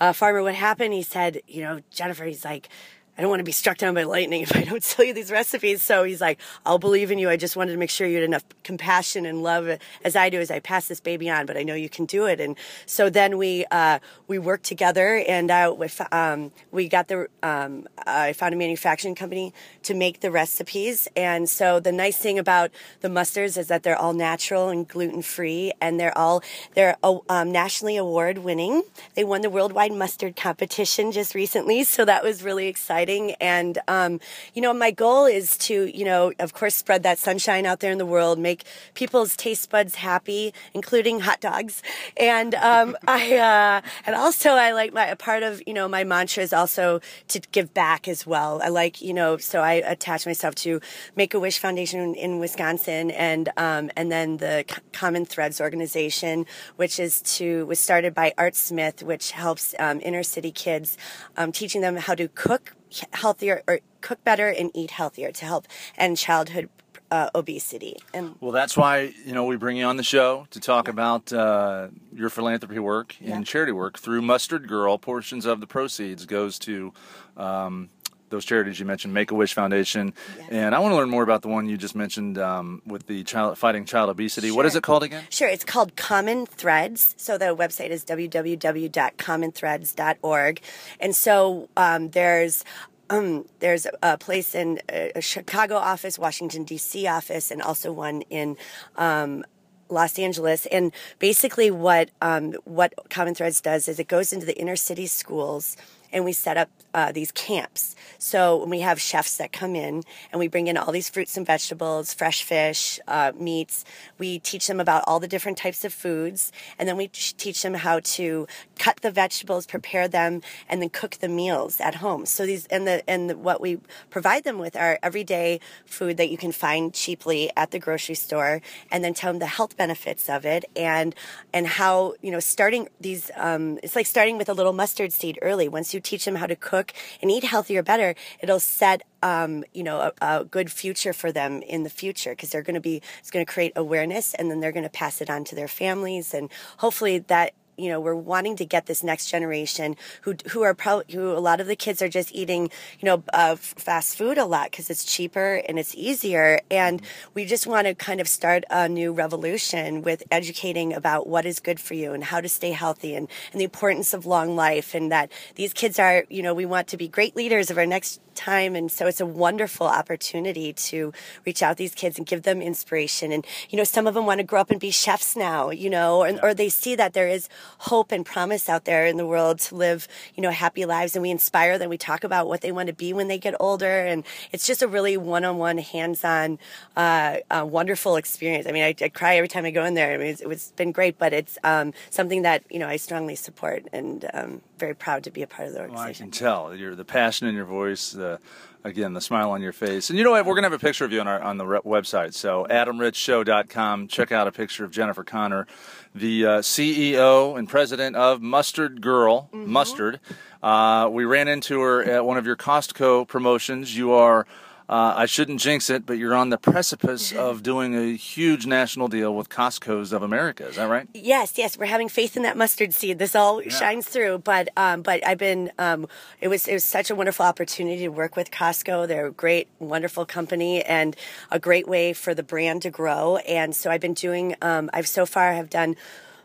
uh, 0.00 0.12
farmer 0.12 0.42
what 0.42 0.54
happened. 0.54 0.94
He 0.94 1.02
said, 1.02 1.40
you 1.46 1.62
know, 1.62 1.80
Jennifer, 1.90 2.24
he's 2.24 2.44
like, 2.44 2.68
I 3.16 3.22
don't 3.22 3.30
want 3.30 3.40
to 3.40 3.44
be 3.44 3.52
struck 3.52 3.78
down 3.78 3.94
by 3.94 4.02
lightning 4.02 4.42
if 4.42 4.54
I 4.54 4.62
don't 4.62 4.82
tell 4.82 5.04
you 5.04 5.14
these 5.14 5.30
recipes. 5.30 5.82
So 5.82 6.04
he's 6.04 6.20
like, 6.20 6.40
I'll 6.66 6.78
believe 6.78 7.10
in 7.10 7.18
you. 7.18 7.30
I 7.30 7.36
just 7.36 7.56
wanted 7.56 7.72
to 7.72 7.78
make 7.78 7.90
sure 7.90 8.06
you 8.06 8.16
had 8.16 8.24
enough 8.24 8.44
compassion 8.62 9.26
and 9.26 9.42
love 9.42 9.78
as 10.04 10.16
I 10.16 10.30
do 10.30 10.40
as 10.40 10.50
I 10.50 10.58
pass 10.58 10.88
this 10.88 11.00
baby 11.00 11.30
on, 11.30 11.46
but 11.46 11.56
I 11.56 11.62
know 11.62 11.74
you 11.74 11.88
can 11.88 12.06
do 12.06 12.26
it. 12.26 12.40
And 12.40 12.56
so 12.86 13.10
then 13.10 13.38
we, 13.38 13.64
uh, 13.70 14.00
we 14.26 14.38
worked 14.38 14.64
together 14.64 15.22
and 15.28 15.50
uh, 15.50 15.74
um, 16.10 16.50
we 16.72 16.88
got 16.88 17.08
the, 17.08 17.28
um, 17.42 17.86
I 18.06 18.32
found 18.32 18.54
a 18.54 18.56
manufacturing 18.56 19.14
company 19.14 19.54
to 19.84 19.94
make 19.94 20.20
the 20.20 20.30
recipes. 20.30 21.08
And 21.16 21.48
so 21.48 21.78
the 21.78 21.92
nice 21.92 22.18
thing 22.18 22.38
about 22.38 22.70
the 23.00 23.08
mustards 23.08 23.56
is 23.56 23.68
that 23.68 23.82
they're 23.82 23.98
all 23.98 24.12
natural 24.12 24.68
and 24.68 24.86
gluten 24.88 25.22
free 25.22 25.72
and 25.80 26.00
they're 26.00 26.16
all, 26.16 26.42
they're 26.74 26.96
oh, 27.02 27.24
um, 27.28 27.52
nationally 27.52 27.96
award 27.96 28.38
winning. 28.38 28.82
They 29.14 29.24
won 29.24 29.42
the 29.42 29.50
worldwide 29.50 29.92
mustard 29.92 30.36
competition 30.36 31.12
just 31.12 31.34
recently. 31.34 31.84
So 31.84 32.04
that 32.04 32.24
was 32.24 32.42
really 32.42 32.66
exciting 32.66 33.03
exciting. 33.04 33.34
And, 33.40 33.78
um, 33.88 34.20
you 34.54 34.62
know, 34.62 34.72
my 34.72 34.90
goal 34.90 35.26
is 35.26 35.56
to, 35.58 35.86
you 35.96 36.04
know, 36.04 36.32
of 36.38 36.54
course, 36.54 36.74
spread 36.74 37.02
that 37.02 37.18
sunshine 37.18 37.66
out 37.66 37.80
there 37.80 37.92
in 37.92 37.98
the 37.98 38.06
world, 38.06 38.38
make 38.38 38.64
people's 38.94 39.36
taste 39.36 39.70
buds 39.70 39.96
happy, 39.96 40.52
including 40.72 41.20
hot 41.20 41.40
dogs. 41.40 41.82
And, 42.16 42.54
um, 42.54 42.96
I, 43.08 43.36
uh, 43.36 43.80
and 44.06 44.16
also 44.16 44.50
I 44.50 44.72
like 44.72 44.92
my, 44.92 45.06
a 45.06 45.16
part 45.16 45.42
of, 45.42 45.62
you 45.66 45.74
know, 45.74 45.88
my 45.88 46.04
mantra 46.04 46.42
is 46.42 46.52
also 46.52 47.00
to 47.28 47.40
give 47.52 47.74
back 47.74 48.08
as 48.08 48.26
well. 48.26 48.60
I 48.62 48.68
like, 48.68 49.02
you 49.02 49.14
know, 49.14 49.36
so 49.36 49.60
I 49.60 49.74
attach 49.74 50.26
myself 50.26 50.54
to 50.56 50.80
Make 51.16 51.34
a 51.34 51.40
Wish 51.40 51.58
Foundation 51.58 52.00
in, 52.00 52.14
in 52.14 52.38
Wisconsin 52.38 53.10
and, 53.10 53.50
um, 53.56 53.90
and 53.96 54.10
then 54.10 54.38
the 54.38 54.64
Common 54.92 55.26
Threads 55.26 55.60
organization, 55.60 56.46
which 56.76 56.98
is 56.98 57.20
to, 57.36 57.66
was 57.66 57.78
started 57.78 58.14
by 58.14 58.32
Art 58.38 58.56
Smith, 58.56 59.02
which 59.02 59.32
helps, 59.32 59.74
um, 59.78 60.00
inner 60.02 60.22
city 60.22 60.50
kids, 60.50 60.96
um, 61.36 61.52
teaching 61.52 61.80
them 61.80 61.96
how 61.96 62.14
to 62.14 62.28
cook 62.28 62.74
healthier 63.12 63.62
or 63.66 63.80
cook 64.00 64.22
better 64.24 64.48
and 64.48 64.70
eat 64.74 64.92
healthier 64.92 65.32
to 65.32 65.44
help 65.44 65.66
end 65.96 66.16
childhood 66.16 66.68
uh, 67.10 67.30
obesity. 67.34 67.96
And 68.12 68.34
well, 68.40 68.52
that's 68.52 68.76
why 68.76 69.14
you 69.24 69.32
know 69.32 69.44
we 69.44 69.56
bring 69.56 69.76
you 69.76 69.84
on 69.84 69.96
the 69.96 70.02
show 70.02 70.46
to 70.50 70.60
talk 70.60 70.86
yeah. 70.86 70.90
about 70.90 71.32
uh, 71.32 71.88
your 72.12 72.28
philanthropy 72.28 72.78
work 72.78 73.16
and 73.20 73.28
yeah. 73.28 73.42
charity 73.42 73.72
work 73.72 73.98
through 73.98 74.22
Mustard 74.22 74.68
Girl. 74.68 74.98
Portions 74.98 75.46
of 75.46 75.60
the 75.60 75.66
proceeds 75.66 76.26
goes 76.26 76.58
to. 76.60 76.92
Um, 77.36 77.90
those 78.34 78.44
charities 78.44 78.78
you 78.80 78.84
mentioned, 78.84 79.14
Make 79.14 79.30
a 79.30 79.34
Wish 79.34 79.54
Foundation, 79.54 80.12
yes. 80.36 80.48
and 80.50 80.74
I 80.74 80.80
want 80.80 80.90
to 80.92 80.96
learn 80.96 81.08
more 81.08 81.22
about 81.22 81.40
the 81.42 81.48
one 81.48 81.68
you 81.68 81.76
just 81.76 81.94
mentioned 81.94 82.36
um, 82.38 82.82
with 82.84 83.06
the 83.06 83.22
child 83.24 83.56
fighting 83.56 83.84
child 83.84 84.10
obesity. 84.10 84.48
Sure. 84.48 84.56
What 84.56 84.66
is 84.66 84.74
it 84.74 84.82
called 84.82 85.04
again? 85.04 85.22
Sure, 85.30 85.48
it's 85.48 85.64
called 85.64 85.94
Common 85.96 86.46
Threads. 86.46 87.14
So 87.16 87.38
the 87.38 87.54
website 87.56 87.90
is 87.90 88.04
www.commonthreads.org, 88.04 90.60
and 91.00 91.16
so 91.16 91.68
um, 91.76 92.10
there's 92.10 92.64
um, 93.10 93.44
there's 93.60 93.86
a 94.02 94.18
place 94.18 94.54
in 94.54 94.80
a 94.88 95.20
Chicago 95.20 95.76
office, 95.76 96.18
Washington 96.18 96.64
D.C. 96.64 97.06
office, 97.06 97.50
and 97.50 97.60
also 97.62 97.92
one 97.92 98.22
in 98.22 98.56
um, 98.96 99.44
Los 99.88 100.18
Angeles. 100.18 100.66
And 100.66 100.92
basically, 101.18 101.70
what 101.70 102.10
um, 102.20 102.52
what 102.64 102.92
Common 103.10 103.34
Threads 103.34 103.60
does 103.60 103.88
is 103.88 103.98
it 103.98 104.08
goes 104.08 104.32
into 104.32 104.46
the 104.46 104.58
inner 104.58 104.76
city 104.76 105.06
schools 105.06 105.76
and 106.14 106.24
we 106.24 106.32
set 106.32 106.56
up 106.56 106.70
uh, 106.94 107.10
these 107.10 107.32
camps. 107.32 107.96
So 108.18 108.64
we 108.64 108.80
have 108.80 109.00
chefs 109.00 109.36
that 109.36 109.52
come 109.52 109.74
in 109.74 110.04
and 110.30 110.38
we 110.38 110.46
bring 110.46 110.68
in 110.68 110.76
all 110.76 110.92
these 110.92 111.10
fruits 111.10 111.36
and 111.36 111.44
vegetables, 111.44 112.14
fresh 112.14 112.44
fish, 112.44 113.00
uh, 113.08 113.32
meats. 113.38 113.84
We 114.16 114.38
teach 114.38 114.68
them 114.68 114.78
about 114.78 115.02
all 115.06 115.18
the 115.18 115.28
different 115.28 115.58
types 115.58 115.84
of 115.84 115.92
foods, 115.92 116.52
and 116.78 116.88
then 116.88 116.96
we 116.96 117.08
teach 117.08 117.60
them 117.62 117.74
how 117.74 118.00
to 118.00 118.46
cut 118.78 119.00
the 119.02 119.10
vegetables, 119.10 119.66
prepare 119.66 120.06
them, 120.06 120.40
and 120.68 120.80
then 120.80 120.88
cook 120.88 121.16
the 121.16 121.28
meals 121.28 121.80
at 121.80 121.96
home. 121.96 122.24
So 122.26 122.46
these 122.46 122.66
and 122.68 122.86
the 122.86 123.08
and 123.10 123.28
the, 123.28 123.36
what 123.36 123.60
we 123.60 123.80
provide 124.10 124.44
them 124.44 124.58
with 124.58 124.76
are 124.76 124.98
everyday 125.02 125.58
food 125.84 126.16
that 126.18 126.30
you 126.30 126.38
can 126.38 126.52
find 126.52 126.94
cheaply 126.94 127.50
at 127.56 127.72
the 127.72 127.80
grocery 127.80 128.14
store, 128.14 128.62
and 128.90 129.02
then 129.02 129.14
tell 129.14 129.32
them 129.32 129.40
the 129.40 129.46
health 129.46 129.76
benefits 129.76 130.30
of 130.30 130.46
it 130.46 130.64
and 130.76 131.14
and 131.52 131.66
how 131.66 132.14
you 132.22 132.30
know 132.30 132.40
starting 132.40 132.88
these. 133.00 133.32
Um, 133.36 133.80
it's 133.82 133.96
like 133.96 134.06
starting 134.06 134.38
with 134.38 134.48
a 134.48 134.54
little 134.54 134.72
mustard 134.72 135.12
seed 135.12 135.40
early. 135.42 135.68
Once 135.68 135.92
you 135.92 136.00
teach 136.04 136.24
them 136.24 136.36
how 136.36 136.46
to 136.46 136.56
cook 136.56 136.92
and 137.20 137.30
eat 137.30 137.44
healthier, 137.44 137.82
better, 137.82 138.14
it'll 138.40 138.60
set 138.60 139.02
um, 139.22 139.64
you 139.72 139.82
know, 139.82 140.12
a, 140.20 140.40
a, 140.40 140.44
good 140.44 140.70
future 140.70 141.14
for 141.14 141.32
them 141.32 141.62
in 141.62 141.82
the 141.82 141.88
future 141.88 142.30
because 142.30 142.50
they're 142.50 142.62
going 142.62 142.74
to 142.74 142.80
be, 142.80 143.00
it's 143.20 143.30
going 143.30 143.44
to 143.44 143.50
create 143.50 143.72
awareness 143.74 144.34
and 144.34 144.50
then 144.50 144.60
they're 144.60 144.70
going 144.70 144.84
to 144.84 144.90
pass 144.90 145.22
it 145.22 145.30
on 145.30 145.44
to 145.44 145.54
their 145.54 145.66
families. 145.66 146.34
And 146.34 146.50
hopefully 146.76 147.20
that 147.20 147.54
you 147.76 147.88
know 147.88 148.00
we're 148.00 148.14
wanting 148.14 148.56
to 148.56 148.64
get 148.64 148.86
this 148.86 149.02
next 149.02 149.30
generation 149.30 149.96
who 150.22 150.34
who 150.50 150.62
are 150.62 150.74
probably 150.74 151.14
who 151.14 151.32
a 151.32 151.40
lot 151.40 151.60
of 151.60 151.66
the 151.66 151.76
kids 151.76 152.00
are 152.02 152.08
just 152.08 152.32
eating 152.34 152.70
you 153.00 153.06
know 153.06 153.22
uh, 153.32 153.56
fast 153.56 154.16
food 154.16 154.38
a 154.38 154.44
lot 154.44 154.70
because 154.70 154.90
it's 154.90 155.04
cheaper 155.04 155.62
and 155.68 155.78
it's 155.78 155.94
easier. 155.94 156.60
And 156.70 157.02
we 157.34 157.44
just 157.44 157.66
want 157.66 157.86
to 157.86 157.94
kind 157.94 158.20
of 158.20 158.28
start 158.28 158.64
a 158.70 158.88
new 158.88 159.12
revolution 159.12 160.02
with 160.02 160.22
educating 160.30 160.92
about 160.92 161.26
what 161.26 161.44
is 161.44 161.60
good 161.60 161.80
for 161.80 161.94
you 161.94 162.12
and 162.12 162.24
how 162.24 162.40
to 162.40 162.48
stay 162.48 162.70
healthy 162.72 163.14
and, 163.14 163.28
and 163.52 163.60
the 163.60 163.64
importance 163.64 164.14
of 164.14 164.26
long 164.26 164.56
life 164.56 164.94
and 164.94 165.10
that 165.10 165.30
these 165.54 165.72
kids 165.72 165.98
are 165.98 166.24
you 166.28 166.42
know 166.42 166.54
we 166.54 166.66
want 166.66 166.88
to 166.88 166.96
be 166.96 167.08
great 167.08 167.36
leaders 167.36 167.70
of 167.70 167.78
our 167.78 167.86
next 167.86 168.20
time. 168.34 168.74
And 168.74 168.90
so 168.90 169.06
it's 169.06 169.20
a 169.20 169.26
wonderful 169.26 169.86
opportunity 169.86 170.72
to 170.72 171.12
reach 171.46 171.62
out 171.62 171.72
to 171.72 171.76
these 171.76 171.94
kids 171.94 172.18
and 172.18 172.26
give 172.26 172.42
them 172.42 172.60
inspiration. 172.60 173.32
And 173.32 173.46
you 173.70 173.76
know 173.76 173.84
some 173.84 174.06
of 174.06 174.14
them 174.14 174.26
want 174.26 174.38
to 174.38 174.44
grow 174.44 174.60
up 174.60 174.70
and 174.70 174.80
be 174.80 174.90
chefs 174.90 175.36
now 175.36 175.70
you 175.70 175.90
know 175.90 176.22
or, 176.22 176.38
or 176.42 176.54
they 176.54 176.68
see 176.68 176.94
that 176.96 177.12
there 177.12 177.28
is 177.28 177.48
hope 177.78 178.12
and 178.12 178.24
promise 178.24 178.68
out 178.68 178.84
there 178.84 179.06
in 179.06 179.16
the 179.16 179.26
world 179.26 179.58
to 179.60 179.74
live 179.74 180.08
you 180.34 180.42
know 180.42 180.50
happy 180.50 180.84
lives. 180.84 181.14
And 181.14 181.22
we 181.22 181.30
inspire 181.30 181.78
them. 181.78 181.90
We 181.90 181.98
talk 181.98 182.24
about 182.24 182.46
what 182.46 182.60
they 182.60 182.72
want 182.72 182.88
to 182.88 182.94
be 182.94 183.12
when 183.12 183.28
they 183.28 183.38
get 183.38 183.54
older. 183.60 184.04
And 184.04 184.24
it's 184.52 184.66
just 184.66 184.82
a 184.82 184.88
really 184.88 185.16
one-on-one 185.16 185.78
hands-on 185.78 186.58
uh, 186.96 187.36
uh, 187.50 187.64
wonderful 187.68 188.16
experience. 188.16 188.66
I 188.66 188.72
mean 188.72 188.84
I, 188.84 188.94
I, 189.00 189.08
cry 189.08 189.36
every 189.36 189.48
time 189.48 189.64
i 189.64 189.70
go 189.70 189.84
in 189.84 189.94
there. 189.94 190.12
I 190.14 190.18
mean 190.18 190.28
it's, 190.28 190.40
it's 190.40 190.72
been 190.72 190.92
great 190.92 191.18
but 191.18 191.32
it's 191.32 191.58
um, 191.64 191.92
something 192.10 192.42
that 192.42 192.64
you 192.70 192.78
know 192.78 192.88
i 192.88 192.96
strongly 192.96 193.36
support. 193.36 193.86
And 193.92 194.28
um, 194.34 194.60
very 194.78 194.94
proud 194.94 195.24
to 195.24 195.30
be 195.30 195.42
a 195.42 195.46
part 195.46 195.68
of 195.68 195.74
the 195.74 195.80
organization 195.80 196.04
well, 196.04 196.10
i 196.10 196.12
can 196.12 196.30
tell. 196.30 196.74
You're 196.74 196.94
the 196.94 197.04
passion 197.04 197.46
in 197.46 197.54
your 197.54 197.64
voice 197.64 198.12
the 198.12 198.40
again 198.82 199.14
the 199.14 199.20
smile 199.20 199.50
on 199.50 199.62
your 199.62 199.72
face. 199.72 200.10
And 200.10 200.18
you 200.18 200.24
know 200.24 200.32
what? 200.32 200.44
We're 200.44 200.54
going 200.54 200.64
to 200.64 200.70
have 200.70 200.80
a 200.80 200.84
picture 200.84 201.04
of 201.04 201.12
you 201.12 201.20
on 201.20 201.28
our 201.28 201.40
on 201.40 201.58
the 201.58 201.64
website. 201.64 202.34
So 202.34 202.66
adamritzshow.com 202.70 204.08
check 204.08 204.32
out 204.32 204.46
a 204.46 204.52
picture 204.52 204.84
of 204.84 204.90
jennifer 204.90 205.24
connor 205.24 205.66
the 206.14 206.46
uh, 206.46 206.58
ceo 206.58 207.58
and 207.58 207.68
president 207.68 208.16
of 208.16 208.40
mustard 208.40 209.00
girl 209.00 209.48
mm-hmm. 209.52 209.70
mustard. 209.70 210.20
Uh, 210.62 211.08
we 211.10 211.24
ran 211.24 211.48
into 211.48 211.80
her 211.80 212.02
at 212.02 212.24
one 212.24 212.38
of 212.38 212.46
your 212.46 212.56
costco 212.56 213.26
promotions. 213.28 213.96
You 213.96 214.12
are 214.12 214.46
uh, 214.88 215.14
I 215.16 215.26
shouldn't 215.26 215.60
jinx 215.60 215.88
it, 215.88 216.04
but 216.04 216.18
you're 216.18 216.34
on 216.34 216.50
the 216.50 216.58
precipice 216.58 217.32
of 217.32 217.62
doing 217.62 217.94
a 217.94 218.14
huge 218.16 218.66
national 218.66 219.08
deal 219.08 219.34
with 219.34 219.48
Costco's 219.48 220.12
of 220.12 220.22
America. 220.22 220.66
Is 220.66 220.76
that 220.76 220.88
right? 220.88 221.08
Yes, 221.14 221.56
yes. 221.56 221.78
We're 221.78 221.86
having 221.86 222.10
faith 222.10 222.36
in 222.36 222.42
that 222.42 222.56
mustard 222.56 222.92
seed. 222.92 223.18
This 223.18 223.34
all 223.34 223.62
yeah. 223.62 223.70
shines 223.70 224.06
through. 224.06 224.38
But 224.38 224.68
um, 224.76 225.00
but 225.00 225.26
I've 225.26 225.38
been 225.38 225.72
um, 225.78 226.06
it 226.40 226.48
was 226.48 226.68
it 226.68 226.74
was 226.74 226.84
such 226.84 227.10
a 227.10 227.14
wonderful 227.14 227.46
opportunity 227.46 228.02
to 228.02 228.08
work 228.08 228.36
with 228.36 228.50
Costco. 228.50 229.08
They're 229.08 229.28
a 229.28 229.32
great, 229.32 229.68
wonderful 229.78 230.26
company 230.26 230.82
and 230.82 231.16
a 231.50 231.58
great 231.58 231.88
way 231.88 232.12
for 232.12 232.34
the 232.34 232.42
brand 232.42 232.82
to 232.82 232.90
grow. 232.90 233.38
And 233.38 233.74
so 233.74 233.90
I've 233.90 234.02
been 234.02 234.14
doing. 234.14 234.54
Um, 234.60 234.90
I've 234.92 235.08
so 235.08 235.24
far 235.24 235.54
have 235.54 235.70
done 235.70 235.96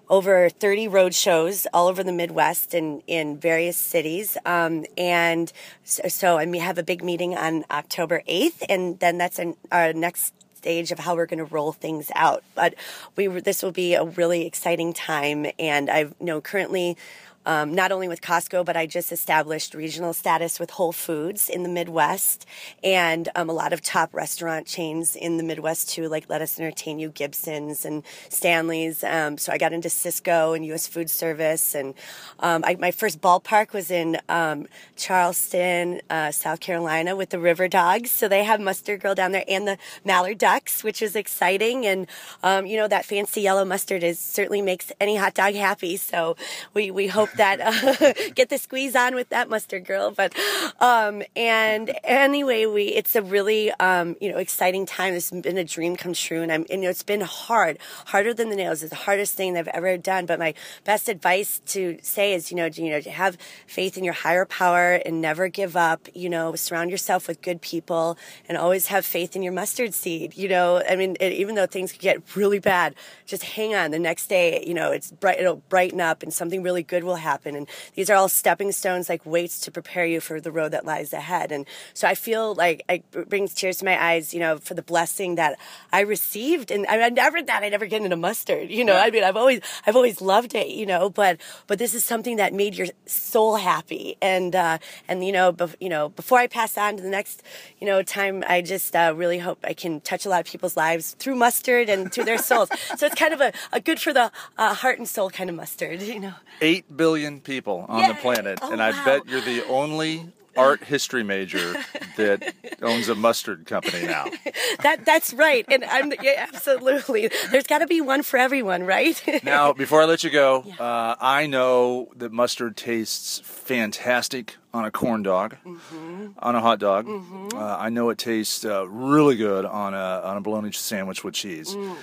over 0.09 0.49
30 0.49 0.87
road 0.87 1.13
shows 1.13 1.67
all 1.73 1.87
over 1.87 2.03
the 2.03 2.11
Midwest 2.11 2.73
and 2.73 3.01
in 3.07 3.37
various 3.37 3.77
cities. 3.77 4.37
Um, 4.45 4.85
and 4.97 5.51
so, 5.83 6.07
so, 6.07 6.45
we 6.45 6.57
have 6.57 6.77
a 6.77 6.83
big 6.83 7.03
meeting 7.03 7.35
on 7.37 7.63
October 7.69 8.23
8th, 8.27 8.63
and 8.67 8.99
then 8.99 9.17
that's 9.17 9.37
an, 9.37 9.55
our 9.71 9.93
next 9.93 10.33
stage 10.55 10.91
of 10.91 10.99
how 10.99 11.15
we're 11.15 11.25
going 11.25 11.39
to 11.39 11.45
roll 11.45 11.71
things 11.71 12.11
out. 12.15 12.43
But 12.55 12.75
we 13.15 13.27
this 13.27 13.63
will 13.63 13.71
be 13.71 13.93
a 13.93 14.03
really 14.03 14.45
exciting 14.45 14.93
time, 14.93 15.47
and 15.57 15.89
I 15.89 16.07
know 16.19 16.41
currently 16.41 16.97
um, 17.45 17.73
not 17.73 17.91
only 17.91 18.07
with 18.07 18.21
Costco, 18.21 18.65
but 18.65 18.75
I 18.75 18.85
just 18.85 19.11
established 19.11 19.73
regional 19.73 20.13
status 20.13 20.59
with 20.59 20.71
Whole 20.71 20.91
Foods 20.91 21.49
in 21.49 21.63
the 21.63 21.69
Midwest 21.69 22.45
and 22.83 23.29
um, 23.35 23.49
a 23.49 23.53
lot 23.53 23.73
of 23.73 23.81
top 23.81 24.13
restaurant 24.13 24.67
chains 24.67 25.15
in 25.15 25.37
the 25.37 25.43
Midwest 25.43 25.89
too, 25.89 26.07
like 26.07 26.29
Lettuce 26.29 26.59
Entertain 26.59 26.99
You, 26.99 27.09
Gibson's, 27.09 27.85
and 27.85 28.03
Stanley's. 28.29 29.03
Um, 29.03 29.37
so 29.37 29.51
I 29.51 29.57
got 29.57 29.73
into 29.73 29.89
Sysco 29.89 30.55
and 30.55 30.65
U.S. 30.67 30.87
Food 30.87 31.09
Service, 31.09 31.75
and 31.75 31.93
um, 32.39 32.63
I, 32.65 32.75
my 32.75 32.91
first 32.91 33.21
ballpark 33.21 33.73
was 33.73 33.89
in 33.89 34.17
um, 34.27 34.67
Charleston, 34.95 36.01
uh, 36.09 36.31
South 36.31 36.59
Carolina, 36.59 37.15
with 37.15 37.29
the 37.29 37.39
River 37.39 37.67
Dogs. 37.67 38.11
So 38.11 38.27
they 38.27 38.43
have 38.43 38.59
Mustard 38.59 39.01
Girl 39.01 39.15
down 39.15 39.31
there 39.31 39.45
and 39.47 39.67
the 39.67 39.77
Mallard 40.03 40.37
Ducks, 40.37 40.83
which 40.83 41.01
is 41.01 41.15
exciting. 41.15 41.85
And 41.85 42.07
um, 42.43 42.65
you 42.65 42.77
know 42.77 42.87
that 42.87 43.05
fancy 43.05 43.41
yellow 43.41 43.65
mustard 43.65 44.03
is 44.03 44.19
certainly 44.19 44.61
makes 44.61 44.91
any 44.99 45.15
hot 45.15 45.33
dog 45.33 45.55
happy. 45.55 45.97
So 45.97 46.35
we 46.73 46.91
we 46.91 47.07
hope 47.07 47.28
that 47.35 47.59
uh, 47.61 48.13
get 48.35 48.49
the 48.49 48.57
squeeze 48.57 48.95
on 48.95 49.15
with 49.15 49.29
that 49.29 49.49
mustard 49.49 49.85
girl. 49.85 50.11
But 50.11 50.33
um, 50.79 51.23
and 51.35 51.95
anyway, 52.03 52.65
we 52.65 52.85
it's 52.85 53.15
a 53.15 53.21
really 53.21 53.71
um, 53.73 54.15
you 54.21 54.31
know 54.31 54.37
exciting 54.37 54.85
time. 54.85 55.13
Has 55.13 55.31
been 55.31 55.57
a 55.57 55.63
dream 55.63 55.95
come 55.95 56.13
true, 56.13 56.41
and 56.41 56.51
I'm 56.51 56.65
and, 56.69 56.81
you 56.81 56.87
know 56.87 56.89
it's 56.89 57.03
been 57.03 57.21
hard, 57.21 57.79
harder 58.07 58.33
than 58.33 58.49
the 58.49 58.55
nails. 58.55 58.83
It's 58.83 58.89
the 58.89 58.95
hardest 58.95 59.35
thing 59.35 59.57
I've 59.57 59.67
ever 59.69 59.97
done. 59.97 60.25
But 60.25 60.39
my 60.39 60.53
best 60.83 61.09
advice 61.09 61.61
to 61.67 61.97
say 62.01 62.33
is 62.33 62.51
you 62.51 62.57
know 62.57 62.65
you 62.65 62.89
know 62.89 63.01
to 63.01 63.11
have 63.11 63.37
faith 63.67 63.97
in 63.97 64.03
your 64.03 64.13
higher 64.13 64.45
power 64.45 64.93
and 65.05 65.21
never 65.21 65.47
give 65.47 65.75
up. 65.75 66.07
You 66.13 66.29
know, 66.29 66.55
surround 66.55 66.91
yourself 66.91 67.27
with 67.27 67.41
good 67.41 67.61
people 67.61 68.17
and 68.47 68.57
always 68.57 68.87
have 68.87 69.05
faith 69.05 69.35
in 69.35 69.41
your 69.41 69.53
mustard 69.53 69.93
seed. 69.93 70.35
You 70.35 70.49
know, 70.49 70.83
I 70.87 70.95
mean, 70.95 71.15
it, 71.19 71.33
even 71.33 71.55
though 71.55 71.67
things 71.67 71.91
could 71.91 72.01
get 72.01 72.35
really 72.35 72.59
bad, 72.59 72.95
just 73.25 73.43
hang 73.43 73.75
on. 73.75 73.91
The 73.91 73.99
next 73.99 74.27
day, 74.27 74.63
you 74.65 74.73
know, 74.73 74.91
it's 74.91 75.11
bright. 75.11 75.39
It'll 75.39 75.57
brighten 75.69 76.01
up, 76.01 76.23
and 76.23 76.33
something 76.33 76.63
really 76.63 76.83
good 76.83 77.03
will 77.03 77.18
happen. 77.19 77.55
And 77.55 77.67
these 77.95 78.09
are 78.09 78.15
all 78.15 78.29
stepping 78.29 78.71
stones, 78.71 79.09
like 79.09 79.25
weights 79.25 79.59
to 79.61 79.71
prepare 79.71 80.05
you 80.05 80.19
for 80.19 80.41
the 80.41 80.51
road 80.51 80.71
that 80.71 80.85
lies 80.85 81.13
ahead. 81.13 81.51
And 81.51 81.65
so 81.93 82.07
I 82.07 82.15
feel 82.15 82.55
like 82.55 82.83
it 82.89 83.29
brings 83.29 83.53
tears 83.53 83.77
to 83.77 83.85
my 83.85 84.01
eyes, 84.01 84.33
you 84.33 84.39
know, 84.39 84.57
for 84.57 84.73
the 84.73 84.81
blessing 84.81 85.35
that 85.35 85.57
I 85.91 86.01
received. 86.01 86.71
And 86.71 86.85
I, 86.87 87.09
never 87.09 87.41
thought 87.41 87.63
I'd 87.63 87.73
ever 87.73 87.85
get 87.85 88.01
into 88.01 88.15
mustard, 88.15 88.69
you 88.69 88.83
know, 88.85 88.93
yeah. 88.93 89.03
I 89.03 89.11
mean, 89.11 89.23
I've 89.23 89.37
always, 89.37 89.61
I've 89.85 89.95
always 89.95 90.21
loved 90.21 90.55
it, 90.55 90.67
you 90.67 90.85
know, 90.85 91.09
but, 91.09 91.39
but 91.67 91.79
this 91.79 91.93
is 91.93 92.03
something 92.03 92.37
that 92.37 92.53
made 92.53 92.75
your 92.75 92.87
soul 93.05 93.55
happy. 93.57 94.17
And, 94.21 94.55
uh, 94.55 94.77
and, 95.07 95.25
you 95.25 95.31
know, 95.31 95.51
bef- 95.53 95.75
you 95.79 95.89
know, 95.89 96.09
before 96.09 96.39
I 96.39 96.47
pass 96.47 96.77
on 96.77 96.97
to 96.97 97.03
the 97.03 97.09
next, 97.09 97.43
you 97.79 97.87
know, 97.87 98.01
time, 98.01 98.43
I 98.47 98.61
just, 98.61 98.95
uh, 98.95 99.13
really 99.15 99.39
hope 99.39 99.59
I 99.63 99.73
can 99.73 100.01
touch 100.01 100.25
a 100.25 100.29
lot 100.29 100.39
of 100.39 100.45
people's 100.45 100.77
lives 100.77 101.15
through 101.19 101.35
mustard 101.35 101.89
and 101.89 102.11
through 102.11 102.25
their 102.25 102.37
souls. 102.37 102.69
so 102.97 103.05
it's 103.05 103.15
kind 103.15 103.33
of 103.33 103.41
a, 103.41 103.51
a 103.73 103.79
good 103.79 103.99
for 103.99 104.13
the 104.13 104.31
uh, 104.57 104.73
heart 104.73 104.97
and 104.97 105.07
soul 105.07 105.29
kind 105.29 105.49
of 105.49 105.55
mustard, 105.55 106.01
you 106.01 106.19
know. 106.19 106.33
Eight 106.61 106.85
billion 106.95 107.08
people 107.43 107.85
on 107.87 108.01
Yay. 108.01 108.07
the 108.09 108.13
planet, 108.15 108.59
oh, 108.61 108.71
and 108.71 108.81
I 108.81 108.91
wow. 108.91 109.05
bet 109.05 109.27
you're 109.27 109.41
the 109.41 109.65
only 109.67 110.31
art 110.59 110.83
history 110.83 111.23
major 111.23 111.73
that 112.17 112.53
owns 112.81 113.09
a 113.09 113.15
mustard 113.15 113.65
company 113.65 114.05
now. 114.05 114.25
that 114.83 115.05
that's 115.05 115.33
right, 115.33 115.65
and 115.69 115.83
I'm 115.85 116.11
yeah, 116.21 116.45
absolutely. 116.51 117.29
There's 117.51 117.67
got 117.67 117.79
to 117.79 117.87
be 117.87 118.01
one 118.01 118.23
for 118.23 118.37
everyone, 118.37 118.83
right? 118.83 119.21
now, 119.43 119.73
before 119.73 120.01
I 120.01 120.05
let 120.05 120.23
you 120.23 120.29
go, 120.29 120.63
yeah. 120.65 120.75
uh, 120.75 121.15
I 121.19 121.47
know 121.47 122.09
that 122.15 122.31
mustard 122.31 122.77
tastes 122.77 123.41
fantastic 123.43 124.57
on 124.73 124.85
a 124.85 124.91
corn 124.91 125.23
dog, 125.23 125.55
mm-hmm. 125.65 126.27
on 126.39 126.55
a 126.55 126.59
hot 126.59 126.79
dog. 126.79 127.07
Mm-hmm. 127.07 127.57
Uh, 127.57 127.77
I 127.77 127.89
know 127.89 128.09
it 128.09 128.17
tastes 128.17 128.63
uh, 128.63 128.87
really 128.87 129.35
good 129.35 129.65
on 129.65 129.93
a 129.93 130.21
on 130.23 130.37
a 130.37 130.41
bologna 130.41 130.71
sandwich 130.71 131.23
with 131.23 131.33
cheese. 131.33 131.73
Mm. 131.73 131.97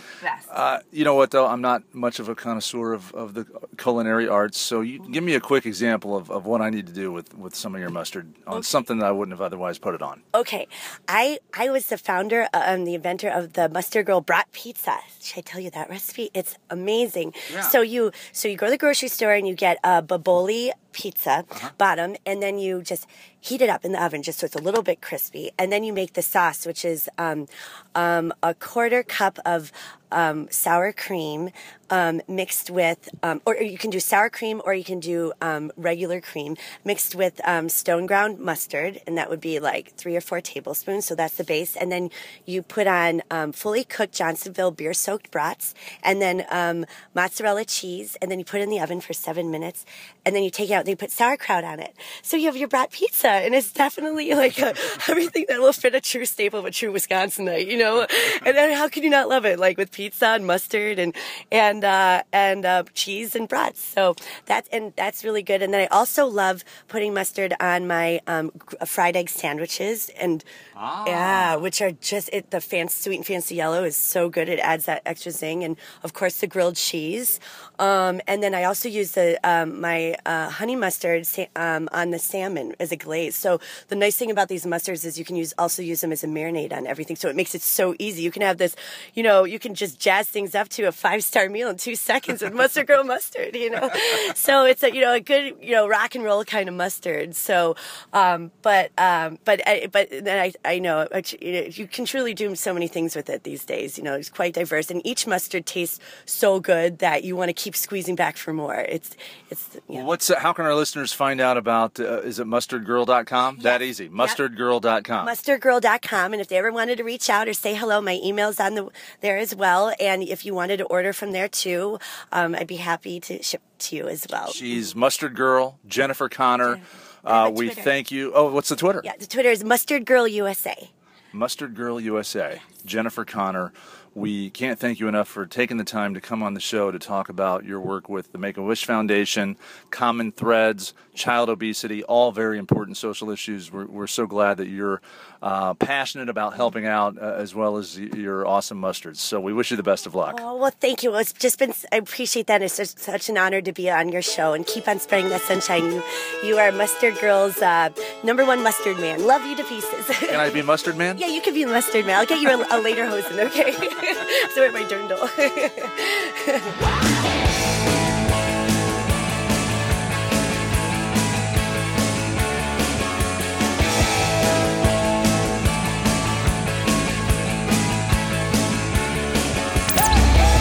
Uh, 0.51 0.79
you 0.91 1.05
know 1.05 1.15
what 1.15 1.31
though? 1.31 1.47
I'm 1.47 1.61
not 1.61 1.83
much 1.95 2.19
of 2.19 2.29
a 2.29 2.35
connoisseur 2.35 2.93
of, 2.93 3.15
of 3.15 3.35
the 3.35 3.47
culinary 3.79 4.29
arts, 4.29 4.59
so 4.59 4.81
you, 4.81 4.99
give 5.11 5.23
me 5.23 5.35
a 5.35 5.41
quick 5.41 5.65
example 5.65 6.17
of, 6.17 6.31
of 6.31 6.47
what 6.47 6.61
I 6.61 6.71
need 6.71 6.87
to 6.89 6.93
do 6.93 7.13
with, 7.13 7.37
with 7.37 7.55
some 7.55 7.75
of 7.75 7.81
your 7.81 7.91
mustard 7.91 8.35
on 8.47 8.59
okay. 8.59 8.63
something 8.63 8.99
that 8.99 9.07
I 9.07 9.13
wouldn't 9.13 9.33
have 9.33 9.43
otherwise 9.43 9.79
put 9.79 9.95
it 9.95 10.03
on. 10.03 10.23
Okay, 10.35 10.67
I 11.07 11.39
I 11.55 11.71
was 11.71 11.87
the 11.87 11.99
founder 11.99 12.49
and 12.53 12.81
um, 12.81 12.85
the 12.85 12.95
inventor 12.95 13.29
of 13.29 13.53
the 13.53 13.69
Mustard 13.69 14.07
Girl 14.07 14.21
Brat 14.21 14.51
Pizza. 14.53 14.99
Should 15.23 15.39
I 15.39 15.43
tell 15.43 15.61
you 15.61 15.71
that 15.71 15.89
recipe? 15.89 16.31
It's 16.35 16.57
amazing. 16.71 17.35
Yeah. 17.53 17.61
So 17.63 17.81
you 17.81 18.11
so 18.33 18.49
you 18.49 18.57
go 18.57 18.67
to 18.67 18.71
the 18.71 18.79
grocery 18.79 19.09
store 19.09 19.33
and 19.33 19.47
you 19.47 19.55
get 19.55 19.79
a 19.85 20.03
Boboli 20.03 20.73
pizza 20.97 21.45
uh-huh. 21.51 21.71
bottom, 21.77 22.17
and 22.25 22.43
then 22.43 22.56
you 22.59 22.83
just 22.83 23.07
heat 23.41 23.61
it 23.61 23.69
up 23.69 23.85
in 23.85 23.93
the 23.93 24.03
oven 24.03 24.23
just 24.23 24.39
so 24.39 24.47
it's 24.47 24.55
a 24.55 24.61
little 24.61 24.83
bit 24.83 25.01
crispy. 25.01 25.51
And 25.59 25.73
then 25.73 25.85
you 25.85 25.93
make 25.93 26.15
the 26.15 26.23
sauce, 26.23 26.67
which 26.67 26.85
is 26.85 27.09
um, 27.19 27.47
um, 27.95 28.33
a 28.43 28.55
quarter 28.55 29.03
cup 29.03 29.39
of 29.45 29.73
um, 30.13 30.49
sour 30.51 30.93
cream 30.93 31.51
um, 31.89 32.21
mixed 32.27 32.69
with, 32.69 33.09
um, 33.23 33.41
or 33.47 33.57
you 33.57 33.79
can 33.79 33.91
do 33.91 34.01
sour 34.01 34.29
cream 34.29 34.61
or 34.65 34.75
you 34.75 34.83
can 34.83 34.99
do 34.99 35.33
um, 35.41 35.71
regular 35.77 36.21
cream 36.21 36.57
mixed 36.85 37.15
with 37.15 37.41
stone 37.69 38.07
ground 38.07 38.41
mustard, 38.41 39.01
and 39.07 39.17
that 39.17 39.31
would 39.31 39.41
be 39.41 39.61
like 39.61 39.95
three 39.95 40.17
or 40.17 40.21
four 40.21 40.41
tablespoons. 40.41 41.07
So 41.07 41.15
that's 41.15 41.37
the 41.37 41.45
base. 41.45 41.77
And 41.77 41.93
then 41.93 42.11
you 42.45 42.63
put 42.63 42.89
on 42.89 43.23
fully 43.53 43.85
cooked 43.85 44.15
Johnsonville 44.15 44.73
beer 44.73 44.93
soaked 44.93 45.31
brats, 45.31 45.75
and 46.03 46.21
then 46.21 46.87
mozzarella 47.15 47.65
cheese, 47.65 48.17
and 48.21 48.31
then 48.31 48.41
you 48.41 48.45
put 48.45 48.61
it 48.61 48.65
in 48.65 48.71
the 48.71 48.81
oven 48.81 49.01
for 49.01 49.13
seven 49.13 49.51
minutes, 49.51 49.87
and 50.25 50.35
then 50.35 50.43
you 50.43 50.51
take 50.51 50.71
it 50.71 50.73
out. 50.73 50.81
And 50.81 50.89
you 50.89 50.97
put 50.97 51.13
sauerkraut 51.13 51.63
on 51.63 51.79
it, 51.79 51.95
so 52.23 52.37
you 52.37 52.47
have 52.47 52.57
your 52.57 52.69
brat 52.69 52.91
pizza 52.91 53.37
and 53.47 53.55
it's 53.55 53.73
definitely 53.73 54.35
like 54.35 54.59
a, 54.59 54.75
everything 55.09 55.47
that 55.49 55.61
will 55.61 55.73
fit 55.73 55.95
a 55.95 56.01
true 56.01 56.25
staple 56.25 56.59
of 56.59 56.65
a 56.65 56.71
true 56.71 56.93
Wisconsinite, 56.93 57.67
you 57.67 57.79
know. 57.79 58.07
And 58.45 58.57
then 58.57 58.77
how 58.77 58.89
can 58.89 59.03
you 59.03 59.11
not 59.11 59.29
love 59.29 59.45
it? 59.45 59.59
Like 59.59 59.79
with 59.79 59.93
pizza 59.93 60.06
and 60.23 60.47
mustard 60.47 60.99
and 60.99 61.15
and 61.51 61.85
uh, 61.85 62.23
and 62.33 62.65
uh, 62.65 62.85
cheese 62.95 63.35
and 63.37 63.49
brats. 63.49 63.81
So 63.81 64.15
that's 64.47 64.69
and 64.71 64.93
that's 64.97 65.25
really 65.25 65.43
good. 65.43 65.63
And 65.63 65.73
then 65.73 65.83
I 65.83 65.87
also 65.87 66.27
love 66.27 66.65
putting 66.89 67.15
mustard 67.15 67.55
on 67.61 67.87
my 67.87 68.21
um, 68.27 68.51
fried 68.85 69.17
egg 69.17 69.29
sandwiches 69.29 70.11
and 70.19 70.45
ah. 70.77 71.05
yeah, 71.07 71.57
which 71.57 71.81
are 71.81 71.93
just 71.93 72.31
it, 72.33 72.51
the 72.51 72.61
fancy 72.61 72.97
sweet 73.03 73.17
and 73.17 73.27
fancy 73.27 73.55
yellow 73.55 73.85
is 73.85 73.97
so 73.97 74.29
good. 74.29 74.49
It 74.49 74.59
adds 74.61 74.87
that 74.87 75.03
extra 75.07 75.33
zing, 75.33 75.65
and 75.65 75.77
of 76.03 76.13
course 76.13 76.41
the 76.41 76.47
grilled 76.47 76.77
cheese. 76.77 77.41
Um, 77.79 78.21
and 78.27 78.43
then 78.43 78.55
I 78.55 78.65
also 78.65 78.89
use 78.89 79.13
the 79.13 79.39
um, 79.45 79.81
my 79.81 80.17
uh, 80.25 80.51
honey 80.51 80.77
mustard 80.77 81.27
um, 81.55 81.89
on 81.93 82.11
the 82.11 82.19
salmon 82.19 82.75
as 82.81 82.93
a 82.93 82.97
glaze. 82.97 83.37
So 83.37 83.61
the 83.89 83.97
nice 83.97 84.17
thing 84.17 84.31
about 84.31 84.49
these 84.49 84.65
mustards 84.65 85.05
is 85.05 85.19
you 85.19 85.25
can 85.25 85.37
use 85.37 85.53
also 85.59 85.83
use 85.83 86.01
them 86.01 86.13
as 86.13 86.25
a 86.25 86.27
marinade 86.27 86.73
on 86.73 86.87
everything. 86.87 87.17
So 87.17 87.29
it 87.29 87.37
makes 87.37 87.55
it 87.55 87.63
so 87.63 87.95
easy. 87.99 88.23
You 88.23 88.31
can 88.31 88.43
have 88.43 88.59
this, 88.59 88.77
you 89.15 89.23
know, 89.23 89.45
you 89.45 89.59
can 89.59 89.75
just 89.75 89.99
jazz 90.01 90.29
things 90.29 90.55
up 90.55 90.69
to 90.71 90.85
a 90.85 90.93
five 90.93 91.23
star 91.23 91.49
meal 91.49 91.69
in 91.69 91.77
two 91.77 91.97
seconds 92.11 92.43
with 92.43 92.55
mustard 92.55 92.87
girl 92.87 93.05
mustard. 93.05 93.55
You 93.55 93.71
know, 93.71 93.91
so 94.35 94.65
it's 94.65 94.83
a 94.83 94.95
you 94.95 95.01
know 95.01 95.13
a 95.13 95.21
good 95.21 95.57
you 95.61 95.73
know 95.73 95.87
rock 95.89 96.15
and 96.15 96.25
roll 96.25 96.45
kind 96.45 96.69
of 96.69 96.75
mustard. 96.75 97.35
So, 97.37 97.77
um, 98.13 98.51
but 98.63 98.91
um, 98.99 99.39
but 99.45 99.61
but 99.93 100.09
then 100.11 100.53
I 100.65 100.66
I 100.67 100.79
know 100.79 101.07
you 101.33 101.87
can 101.87 102.05
truly 102.05 102.35
do 102.35 102.55
so 102.55 102.75
many 102.75 102.89
things 102.89 103.15
with 103.15 103.31
it 103.31 103.45
these 103.45 103.65
days. 103.65 103.97
You 103.97 104.05
know, 104.05 104.15
it's 104.15 104.29
quite 104.29 104.55
diverse, 104.55 104.91
and 104.91 105.01
each 105.07 105.27
mustard 105.27 105.67
tastes 105.67 106.01
so 106.25 106.61
good 106.61 106.99
that 106.99 107.25
you 107.25 107.37
want 107.37 107.49
to 107.49 107.53
keep 107.53 107.77
squeezing 107.77 108.17
back 108.17 108.37
for 108.37 108.53
more. 108.53 108.75
It's 108.75 109.17
it's. 109.51 109.79
You 109.89 110.01
know. 110.01 110.05
What's 110.05 110.33
how 110.35 110.53
can 110.53 110.65
our 110.65 110.75
listeners 110.75 111.13
find 111.13 111.41
out 111.41 111.57
about? 111.57 111.99
Uh, 112.01 112.21
is 112.21 112.39
it 112.39 112.47
mustardgirl.com? 112.47 113.57
Yes. 113.57 113.63
That 113.63 113.83
easy. 113.83 114.09
Mustardgirl.com. 114.09 115.27
Mustardgirl.com, 115.27 116.33
and 116.33 116.41
if 116.41 116.49
they 116.49 116.57
ever 116.57 116.73
wanted 116.73 116.97
to 116.99 117.05
reach 117.05 117.31
out 117.31 117.49
or 117.49 117.53
say 117.53 117.75
hello, 117.75 118.01
my 118.01 118.21
email's 118.23 118.61
on 118.61 118.75
the 118.75 118.89
there 119.21 119.39
as 119.39 119.55
well. 119.55 119.95
And 120.01 120.23
if 120.23 120.45
you 120.45 120.55
wanted 120.55 120.79
to 120.79 120.85
order 120.85 121.13
from 121.13 121.33
there 121.33 121.49
too, 121.49 121.99
um, 122.33 122.55
I'd 122.55 122.67
be 122.67 122.77
happy 122.77 123.21
to 123.21 123.43
ship 123.43 123.63
to 123.79 123.97
you 123.97 124.09
as 124.09 124.27
well. 124.31 124.51
She's 124.51 124.95
Mustard 124.95 125.35
Girl, 125.37 125.79
Jennifer 125.87 126.29
Connor. 126.29 126.81
Uh, 127.27 127.51
we 127.53 127.71
thank 127.71 128.11
you. 128.11 128.33
Oh, 128.35 128.53
what's 128.53 128.69
the 128.69 128.77
Twitter? 128.77 129.01
Yeah, 129.05 129.17
the 129.19 129.27
Twitter 129.27 129.51
is 129.51 129.65
Mustard 129.65 130.05
Girl 130.05 130.29
USA. 130.29 130.91
Mustard 131.33 131.75
Girl 131.75 132.01
USA. 132.01 132.61
Jennifer 132.85 133.25
Connor 133.25 133.73
we 134.17 134.49
can't 134.49 134.79
thank 134.79 134.99
you 134.99 135.09
enough 135.09 135.29
for 135.29 135.45
taking 135.45 135.77
the 135.77 135.85
time 135.85 136.15
to 136.15 136.23
come 136.23 136.43
on 136.43 136.55
the 136.55 136.61
show 136.61 136.91
to 136.91 136.99
talk 136.99 137.29
about 137.29 137.67
your 137.67 137.79
work 137.79 138.09
with 138.09 138.33
the 138.33 138.39
Make 138.39 138.57
a 138.57 138.63
Wish 138.63 138.87
Foundation, 138.87 139.59
Common 139.91 140.33
Threads, 140.33 140.95
child 141.13 141.51
obesity, 141.51 142.03
all 142.03 142.33
very 142.33 142.59
important 142.59 142.97
social 142.97 143.29
issues. 143.29 143.71
We're, 143.71 143.85
we're 143.85 144.07
so 144.07 144.27
glad 144.27 144.57
that 144.57 144.69
you're 144.69 145.03
uh, 145.43 145.75
passionate 145.75 146.31
about 146.31 146.55
helping 146.55 146.87
out 146.87 147.19
uh, 147.19 147.35
as 147.37 147.55
well 147.55 147.77
as 147.77 147.99
your 147.99 148.47
awesome 148.47 148.81
mustards. 148.81 149.19
So 149.19 149.39
we 149.39 149.53
wish 149.53 149.71
you 149.71 149.77
the 149.77 149.83
best 149.83 150.07
of 150.07 150.15
luck. 150.15 150.39
Oh, 150.41 150.57
well, 150.57 150.71
thank 150.71 151.03
you. 151.03 151.15
It's 151.17 151.35
just 151.35 151.59
been, 151.59 151.75
I 151.93 151.97
appreciate 151.97 152.47
that. 152.47 152.63
It's 152.63 152.79
just 152.79 152.99
such 152.99 153.29
an 153.29 153.37
honor 153.37 153.61
to 153.61 153.73
be 153.73 153.91
on 153.91 154.09
your 154.09 154.23
show 154.23 154.55
and 154.55 154.67
keep 154.67 154.89
on 154.89 154.99
spreading 154.99 155.29
that 155.29 155.43
sunshine. 155.43 155.93
You, 155.93 156.03
you 156.43 156.57
are 156.57 156.73
Mustard 156.73 157.19
Girl's 157.21 157.61
uh, 157.61 157.91
number 158.25 158.47
one 158.47 158.63
mustard 158.63 158.99
man. 158.99 159.27
Love 159.27 159.45
you 159.45 159.57
to 159.57 159.65
pieces. 159.65 160.07
Can 160.21 160.41
I 160.41 160.49
be 160.49 160.63
Mustard 160.63 160.97
Man? 160.97 161.19
yeah, 161.19 161.27
you 161.27 161.43
can 161.43 161.53
be 161.53 161.67
Mustard 161.67 162.07
Man. 162.07 162.19
I'll 162.19 162.25
get 162.25 162.41
you 162.41 162.49
a, 162.49 162.55
a 162.55 162.83
lederhosen, 162.83 163.45
okay? 163.47 163.75
so 164.55 164.65
at 164.65 164.73
my 164.73 164.83
dirndl. 164.85 165.21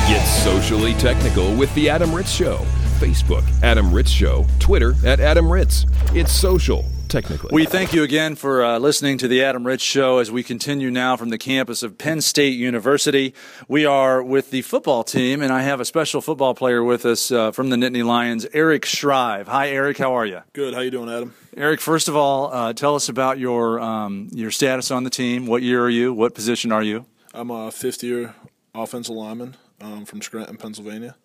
Get 0.08 0.26
socially 0.26 0.94
technical 0.96 1.56
with 1.56 1.74
the 1.76 1.90
Adam 1.90 2.14
Ritz 2.14 2.32
Show. 2.32 2.66
Facebook, 3.00 3.44
Adam 3.62 3.94
Ritz 3.94 4.10
Show. 4.10 4.46
Twitter, 4.60 4.96
at 5.06 5.20
Adam 5.20 5.52
Ritz. 5.52 5.86
It's 6.14 6.32
social 6.32 6.86
technically. 7.08 7.50
We 7.54 7.66
thank 7.66 7.94
you 7.94 8.04
again 8.04 8.36
for 8.36 8.64
uh, 8.64 8.80
listening 8.80 9.18
to 9.20 9.28
the 9.28 9.44
Adam 9.44 9.66
Ritz 9.66 9.84
Show 9.84 10.20
as 10.20 10.32
we 10.32 10.44
continue 10.44 10.92
now 10.92 11.16
from 11.18 11.30
the 11.30 11.38
campus 11.38 11.84
of 11.84 11.98
Penn 11.98 12.22
State 12.22 12.58
University. 12.58 13.34
We 13.68 13.86
are 13.86 14.22
with 14.24 14.52
the 14.52 14.62
football 14.62 15.04
team, 15.04 15.42
and 15.42 15.52
I 15.52 15.62
have 15.62 15.80
a 15.80 15.86
special 15.86 16.22
football 16.22 16.54
player 16.54 16.84
with 16.84 17.06
us 17.06 17.32
uh, 17.32 17.52
from 17.52 17.70
the 17.70 17.76
Nittany 17.76 18.04
Lions, 18.04 18.46
Eric 18.54 18.86
Shrive. 18.86 19.48
Hi, 19.48 19.70
Eric. 19.70 19.98
How 19.98 20.14
are 20.14 20.26
you? 20.26 20.42
Good. 20.54 20.74
How 20.74 20.82
you 20.82 20.92
doing, 20.92 21.10
Adam? 21.10 21.34
Eric, 21.56 21.82
first 21.82 22.08
of 22.08 22.16
all, 22.16 22.54
uh, 22.54 22.74
tell 22.74 22.96
us 22.96 23.10
about 23.10 23.40
your 23.40 23.80
um, 23.80 24.30
your 24.34 24.52
status 24.52 24.92
on 24.92 25.04
the 25.04 25.10
team. 25.10 25.48
What 25.48 25.62
year 25.62 25.84
are 25.84 25.90
you? 25.90 26.14
What 26.14 26.36
position 26.36 26.72
are 26.72 26.84
you? 26.84 27.06
I'm 27.34 27.52
a 27.52 27.72
fifth 27.72 28.04
year 28.04 28.36
offensive 28.74 29.16
lineman 29.16 29.56
um, 29.82 30.06
from 30.06 30.22
Scranton, 30.22 30.58
Pennsylvania 30.58 31.16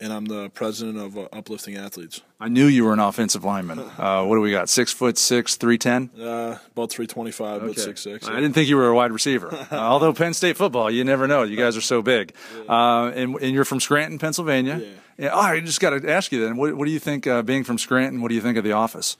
and 0.00 0.12
I'm 0.12 0.24
the 0.24 0.48
president 0.50 0.98
of 0.98 1.16
uh, 1.16 1.28
Uplifting 1.32 1.76
Athletes. 1.76 2.22
I 2.40 2.48
knew 2.48 2.66
you 2.66 2.84
were 2.84 2.92
an 2.92 2.98
offensive 2.98 3.44
lineman. 3.44 3.80
Uh, 4.00 4.24
what 4.24 4.36
do 4.36 4.40
we 4.40 4.50
got? 4.50 4.70
Six 4.70 4.92
foot 4.94 5.18
six, 5.18 5.56
three 5.56 5.76
ten. 5.76 6.08
Uh, 6.18 6.56
about 6.72 6.90
three 6.90 7.06
twenty 7.06 7.32
five, 7.32 7.56
okay. 7.56 7.66
about 7.66 7.78
six 7.78 8.00
six. 8.00 8.26
I 8.26 8.36
didn't 8.36 8.54
think 8.54 8.68
you 8.68 8.76
were 8.76 8.88
a 8.88 8.94
wide 8.94 9.12
receiver. 9.12 9.52
uh, 9.70 9.74
although 9.74 10.14
Penn 10.14 10.32
State 10.32 10.56
football, 10.56 10.90
you 10.90 11.04
never 11.04 11.26
know. 11.26 11.42
You 11.42 11.56
guys 11.56 11.76
are 11.76 11.82
so 11.82 12.00
big. 12.00 12.32
Yeah. 12.56 12.62
Uh, 12.72 13.10
and, 13.10 13.34
and 13.36 13.52
you're 13.52 13.66
from 13.66 13.78
Scranton, 13.78 14.18
Pennsylvania. 14.18 14.78
Yeah. 14.78 14.88
yeah. 15.18 15.30
Oh, 15.34 15.40
I 15.40 15.60
just 15.60 15.80
got 15.80 15.90
to 15.90 16.10
ask 16.10 16.32
you 16.32 16.42
then. 16.42 16.56
What, 16.56 16.74
what 16.74 16.86
do 16.86 16.92
you 16.92 16.98
think? 16.98 17.26
Uh, 17.26 17.42
being 17.42 17.62
from 17.62 17.76
Scranton, 17.76 18.22
what 18.22 18.30
do 18.30 18.34
you 18.34 18.40
think 18.40 18.56
of 18.56 18.64
The 18.64 18.72
Office? 18.72 19.18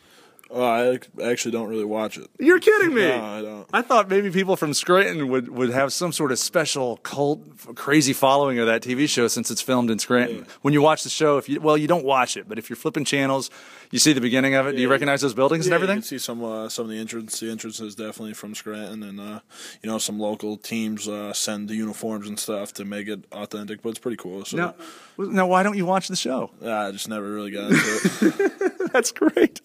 Oh, 0.53 0.65
I 0.65 0.99
actually 1.25 1.53
don't 1.53 1.69
really 1.69 1.85
watch 1.85 2.19
it. 2.19 2.29
You're 2.39 2.59
kidding 2.59 2.93
me. 2.93 3.07
No, 3.07 3.25
I 3.25 3.43
don't. 3.43 3.69
I 3.73 3.83
thought 3.83 4.09
maybe 4.09 4.31
people 4.31 4.57
from 4.57 4.75
Scranton 4.75 5.29
would, 5.29 5.49
would 5.49 5.71
have 5.71 5.93
some 5.93 6.13
sort 6.13 6.33
of 6.33 6.41
special 6.41 6.97
cult, 6.99 7.41
crazy 7.77 8.13
following 8.13 8.59
of 8.59 8.67
that 8.67 8.83
TV 8.83 9.09
show 9.09 9.29
since 9.29 9.51
it's 9.51 9.63
filmed 9.63 9.91
in 9.91 10.01
Scranton. 10.01 10.39
Yeah. 10.39 10.53
When 10.63 10.75
you 10.75 10.83
watch 10.83 11.05
the 11.05 11.09
show, 11.09 11.39
if 11.39 11.49
you 11.49 11.61
well, 11.61 11.77
you 11.77 11.87
don't 11.87 12.05
watch 12.05 12.37
it, 12.37 12.49
but 12.49 12.59
if 12.59 12.69
you're 12.69 12.77
flipping 12.77 13.05
channels, 13.05 13.49
you 13.90 13.98
see 13.98 14.12
the 14.12 14.20
beginning 14.20 14.55
of 14.55 14.66
it. 14.66 14.70
Yeah, 14.70 14.76
do 14.76 14.83
you 14.83 14.90
recognize 14.90 15.20
those 15.20 15.35
buildings 15.35 15.66
yeah, 15.66 15.70
and 15.70 15.74
everything? 15.74 15.96
You 15.96 16.03
can 16.03 16.09
see 16.09 16.18
some 16.18 16.44
uh, 16.44 16.68
some 16.68 16.85
of 16.85 16.90
the 16.90 16.98
entrance. 16.98 17.40
The 17.40 17.50
entrance 17.50 17.81
is 17.81 17.94
definitely 17.96 18.35
from 18.35 18.55
Scranton, 18.55 19.03
and 19.03 19.20
uh, 19.20 19.40
you 19.83 19.90
know 19.90 19.98
some 19.98 20.18
local 20.18 20.57
teams 20.57 21.09
uh, 21.09 21.33
send 21.33 21.68
the 21.68 21.74
uniforms 21.74 22.29
and 22.29 22.38
stuff 22.38 22.72
to 22.74 22.85
make 22.85 23.09
it 23.09 23.24
authentic. 23.33 23.83
But 23.83 23.90
it's 23.90 23.98
pretty 23.98 24.16
cool. 24.16 24.44
So. 24.44 24.57
Now, 24.57 24.74
now, 25.18 25.46
why 25.46 25.62
don't 25.62 25.76
you 25.76 25.87
watch 25.87 26.09
the 26.09 26.16
show? 26.16 26.50
I 26.64 26.92
just 26.92 27.09
never 27.09 27.29
really 27.29 27.50
got 27.50 27.72
into 27.72 28.35
it. 28.37 28.92
That's 28.92 29.12
great. 29.12 29.61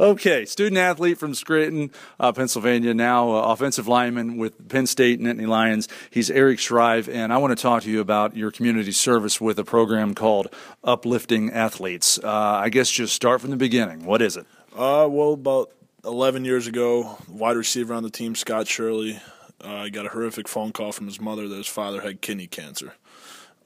Okay, 0.00 0.44
student 0.44 0.78
athlete 0.78 1.18
from 1.18 1.34
Scranton, 1.34 1.90
uh, 2.18 2.32
Pennsylvania, 2.32 2.94
now 2.94 3.30
uh, 3.30 3.52
offensive 3.52 3.86
lineman 3.86 4.38
with 4.38 4.68
Penn 4.68 4.86
State 4.86 5.20
Nittany 5.20 5.46
Lions. 5.46 5.88
He's 6.10 6.30
Eric 6.30 6.58
Shrive, 6.58 7.08
and 7.08 7.32
I 7.32 7.38
want 7.38 7.56
to 7.56 7.62
talk 7.62 7.82
to 7.82 7.90
you 7.90 8.00
about 8.00 8.36
your 8.36 8.50
community 8.50 8.92
service 8.92 9.40
with 9.40 9.58
a 9.58 9.64
program 9.64 10.14
called 10.14 10.48
Uplifting 10.84 11.52
Athletes. 11.52 12.18
Uh, 12.22 12.30
I 12.30 12.70
guess 12.70 12.90
just 12.90 13.14
start 13.14 13.40
from 13.40 13.50
the 13.50 13.56
beginning. 13.56 13.67
What 14.04 14.22
is 14.22 14.36
it? 14.36 14.46
Uh, 14.72 15.08
well, 15.10 15.32
about 15.32 15.72
11 16.04 16.44
years 16.44 16.66
ago, 16.66 17.18
wide 17.28 17.56
receiver 17.56 17.94
on 17.94 18.02
the 18.02 18.10
team, 18.10 18.34
Scott 18.34 18.66
Shirley, 18.68 19.20
uh, 19.60 19.88
got 19.88 20.06
a 20.06 20.10
horrific 20.10 20.48
phone 20.48 20.72
call 20.72 20.92
from 20.92 21.06
his 21.06 21.20
mother 21.20 21.48
that 21.48 21.56
his 21.56 21.66
father 21.66 22.00
had 22.00 22.20
kidney 22.20 22.46
cancer. 22.46 22.94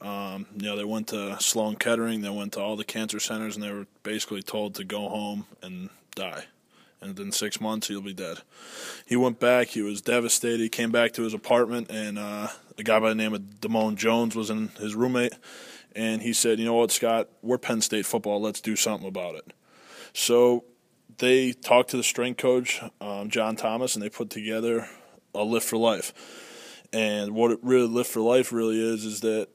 Um, 0.01 0.47
you 0.57 0.65
know, 0.65 0.75
they 0.75 0.83
went 0.83 1.07
to 1.09 1.37
Sloan 1.39 1.77
Kettering, 1.77 2.21
they 2.21 2.29
went 2.29 2.53
to 2.53 2.59
all 2.59 2.75
the 2.75 2.83
cancer 2.83 3.19
centers, 3.19 3.55
and 3.55 3.63
they 3.63 3.71
were 3.71 3.87
basically 4.03 4.41
told 4.41 4.75
to 4.75 4.83
go 4.83 5.07
home 5.07 5.45
and 5.61 5.89
die. 6.15 6.45
And 6.99 7.17
within 7.17 7.31
six 7.31 7.61
months, 7.61 7.87
he'll 7.87 8.01
be 8.01 8.13
dead. 8.13 8.39
He 9.05 9.15
went 9.15 9.39
back. 9.39 9.69
He 9.69 9.81
was 9.81 10.01
devastated. 10.01 10.59
He 10.59 10.69
came 10.69 10.91
back 10.91 11.13
to 11.13 11.23
his 11.23 11.33
apartment, 11.33 11.89
and 11.89 12.17
uh, 12.17 12.47
a 12.77 12.83
guy 12.83 12.99
by 12.99 13.09
the 13.09 13.15
name 13.15 13.33
of 13.33 13.41
Damone 13.61 13.95
Jones 13.95 14.35
was 14.35 14.49
in 14.49 14.69
his 14.79 14.95
roommate. 14.95 15.33
And 15.95 16.21
he 16.21 16.33
said, 16.33 16.59
"You 16.59 16.65
know 16.65 16.73
what, 16.73 16.91
Scott? 16.91 17.29
We're 17.41 17.57
Penn 17.57 17.81
State 17.81 18.05
football. 18.05 18.41
Let's 18.41 18.61
do 18.61 18.75
something 18.75 19.07
about 19.07 19.35
it." 19.35 19.53
So 20.13 20.65
they 21.17 21.51
talked 21.51 21.89
to 21.91 21.97
the 21.97 22.03
strength 22.03 22.37
coach, 22.37 22.81
um, 23.01 23.29
John 23.29 23.55
Thomas, 23.55 23.95
and 23.95 24.03
they 24.03 24.09
put 24.09 24.29
together 24.29 24.87
a 25.35 25.43
lift 25.43 25.67
for 25.67 25.77
life. 25.77 26.13
And 26.91 27.33
what 27.33 27.51
it 27.51 27.59
really 27.61 27.87
lift 27.87 28.11
for 28.11 28.21
life 28.21 28.51
really 28.51 28.79
is 28.79 29.03
is 29.03 29.21
that 29.21 29.47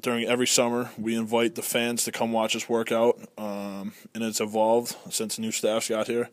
during 0.00 0.26
every 0.26 0.46
summer, 0.46 0.90
we 0.98 1.14
invite 1.14 1.54
the 1.54 1.62
fans 1.62 2.04
to 2.04 2.12
come 2.12 2.32
watch 2.32 2.56
us 2.56 2.68
work 2.68 2.90
out, 2.90 3.20
um, 3.38 3.92
and 4.12 4.24
it's 4.24 4.40
evolved 4.40 4.96
since 5.10 5.38
new 5.38 5.52
staff's 5.52 5.88
got 5.88 6.08
here. 6.08 6.28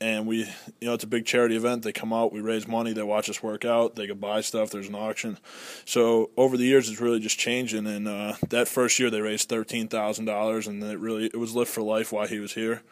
And 0.00 0.28
we, 0.28 0.44
you 0.80 0.86
know, 0.86 0.94
it's 0.94 1.02
a 1.02 1.08
big 1.08 1.26
charity 1.26 1.56
event. 1.56 1.82
They 1.82 1.92
come 1.92 2.12
out, 2.12 2.32
we 2.32 2.40
raise 2.40 2.68
money, 2.68 2.92
they 2.92 3.02
watch 3.02 3.28
us 3.28 3.42
work 3.42 3.64
out, 3.64 3.96
they 3.96 4.06
can 4.06 4.18
buy 4.18 4.42
stuff. 4.42 4.70
There's 4.70 4.88
an 4.88 4.94
auction. 4.94 5.38
So 5.84 6.30
over 6.36 6.56
the 6.56 6.64
years, 6.64 6.88
it's 6.88 7.00
really 7.00 7.18
just 7.18 7.36
changing. 7.36 7.86
And 7.86 8.06
uh, 8.06 8.34
that 8.48 8.68
first 8.68 9.00
year, 9.00 9.10
they 9.10 9.20
raised 9.20 9.48
thirteen 9.48 9.88
thousand 9.88 10.26
dollars, 10.26 10.68
and 10.68 10.82
it 10.84 10.98
really 11.00 11.26
it 11.26 11.36
was 11.36 11.54
lift 11.56 11.72
for 11.72 11.82
life 11.82 12.12
while 12.12 12.28
he 12.28 12.38
was 12.38 12.54
here. 12.54 12.82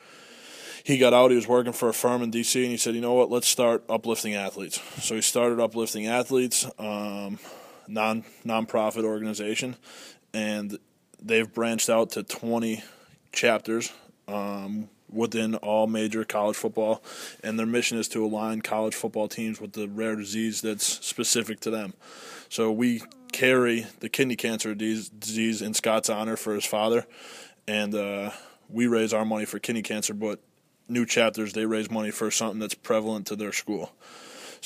He 0.82 0.98
got 0.98 1.12
out. 1.12 1.30
He 1.30 1.36
was 1.36 1.48
working 1.48 1.72
for 1.72 1.88
a 1.88 1.94
firm 1.94 2.22
in 2.22 2.30
D.C. 2.30 2.60
and 2.62 2.70
he 2.72 2.76
said, 2.76 2.96
"You 2.96 3.00
know 3.00 3.14
what? 3.14 3.30
Let's 3.30 3.48
start 3.48 3.84
uplifting 3.88 4.34
athletes." 4.34 4.80
So 5.00 5.14
he 5.14 5.20
started 5.20 5.60
uplifting 5.60 6.06
athletes. 6.06 6.66
Um, 6.78 7.38
non 7.88 8.24
nonprofit 8.44 9.04
organization, 9.04 9.76
and 10.34 10.78
they've 11.20 11.52
branched 11.52 11.88
out 11.88 12.10
to 12.10 12.22
20 12.22 12.82
chapters 13.32 13.92
um, 14.28 14.88
within 15.12 15.54
all 15.56 15.86
major 15.86 16.24
college 16.24 16.56
football, 16.56 17.02
and 17.42 17.58
their 17.58 17.66
mission 17.66 17.98
is 17.98 18.08
to 18.08 18.24
align 18.24 18.60
college 18.60 18.94
football 18.94 19.28
teams 19.28 19.60
with 19.60 19.72
the 19.72 19.88
rare 19.88 20.16
disease 20.16 20.60
that's 20.60 21.04
specific 21.04 21.60
to 21.60 21.70
them. 21.70 21.94
So 22.48 22.72
we 22.72 23.02
carry 23.32 23.86
the 24.00 24.08
kidney 24.08 24.36
cancer 24.36 24.74
disease 24.74 25.62
in 25.62 25.74
Scott's 25.74 26.08
honor 26.08 26.36
for 26.36 26.54
his 26.54 26.64
father, 26.64 27.06
and 27.66 27.94
uh, 27.94 28.30
we 28.68 28.86
raise 28.86 29.12
our 29.12 29.24
money 29.24 29.44
for 29.44 29.58
kidney 29.58 29.82
cancer. 29.82 30.14
But 30.14 30.40
new 30.88 31.04
chapters 31.04 31.52
they 31.52 31.66
raise 31.66 31.90
money 31.90 32.10
for 32.10 32.30
something 32.30 32.60
that's 32.60 32.74
prevalent 32.74 33.26
to 33.26 33.36
their 33.36 33.52
school. 33.52 33.92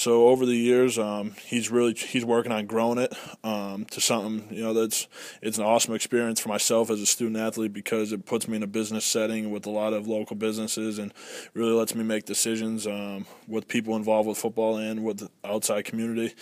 So 0.00 0.28
over 0.28 0.46
the 0.46 0.56
years, 0.56 0.98
um, 0.98 1.32
he's 1.44 1.70
really 1.70 1.92
he's 1.92 2.24
working 2.24 2.52
on 2.52 2.64
growing 2.64 2.96
it 2.96 3.12
um, 3.44 3.84
to 3.90 4.00
something 4.00 4.48
you 4.50 4.62
know 4.62 4.72
that's 4.72 5.06
it's 5.42 5.58
an 5.58 5.64
awesome 5.64 5.94
experience 5.94 6.40
for 6.40 6.48
myself 6.48 6.88
as 6.88 7.02
a 7.02 7.06
student 7.06 7.36
athlete 7.36 7.74
because 7.74 8.10
it 8.10 8.24
puts 8.24 8.48
me 8.48 8.56
in 8.56 8.62
a 8.62 8.66
business 8.66 9.04
setting 9.04 9.50
with 9.50 9.66
a 9.66 9.70
lot 9.70 9.92
of 9.92 10.08
local 10.08 10.36
businesses 10.36 10.98
and 10.98 11.12
really 11.52 11.72
lets 11.72 11.94
me 11.94 12.02
make 12.02 12.24
decisions 12.24 12.86
um, 12.86 13.26
with 13.46 13.68
people 13.68 13.94
involved 13.94 14.26
with 14.26 14.38
football 14.38 14.78
and 14.78 15.04
with 15.04 15.18
the 15.18 15.30
outside 15.44 15.84
community. 15.84 16.34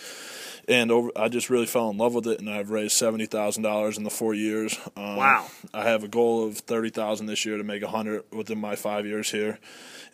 And 0.69 0.91
over, 0.91 1.11
I 1.15 1.29
just 1.29 1.49
really 1.49 1.65
fell 1.65 1.89
in 1.89 1.97
love 1.97 2.13
with 2.13 2.27
it, 2.27 2.39
and 2.39 2.49
I've 2.49 2.69
raised 2.69 2.93
seventy 2.93 3.25
thousand 3.25 3.63
dollars 3.63 3.97
in 3.97 4.03
the 4.03 4.09
four 4.09 4.33
years. 4.35 4.77
Um, 4.95 5.15
wow! 5.15 5.47
I 5.73 5.83
have 5.83 6.03
a 6.03 6.07
goal 6.07 6.47
of 6.47 6.59
thirty 6.59 6.91
thousand 6.91 7.25
this 7.25 7.43
year 7.43 7.57
to 7.57 7.63
make 7.63 7.81
a 7.81 7.87
hundred 7.87 8.23
within 8.31 8.59
my 8.59 8.75
five 8.75 9.05
years 9.05 9.31
here 9.31 9.57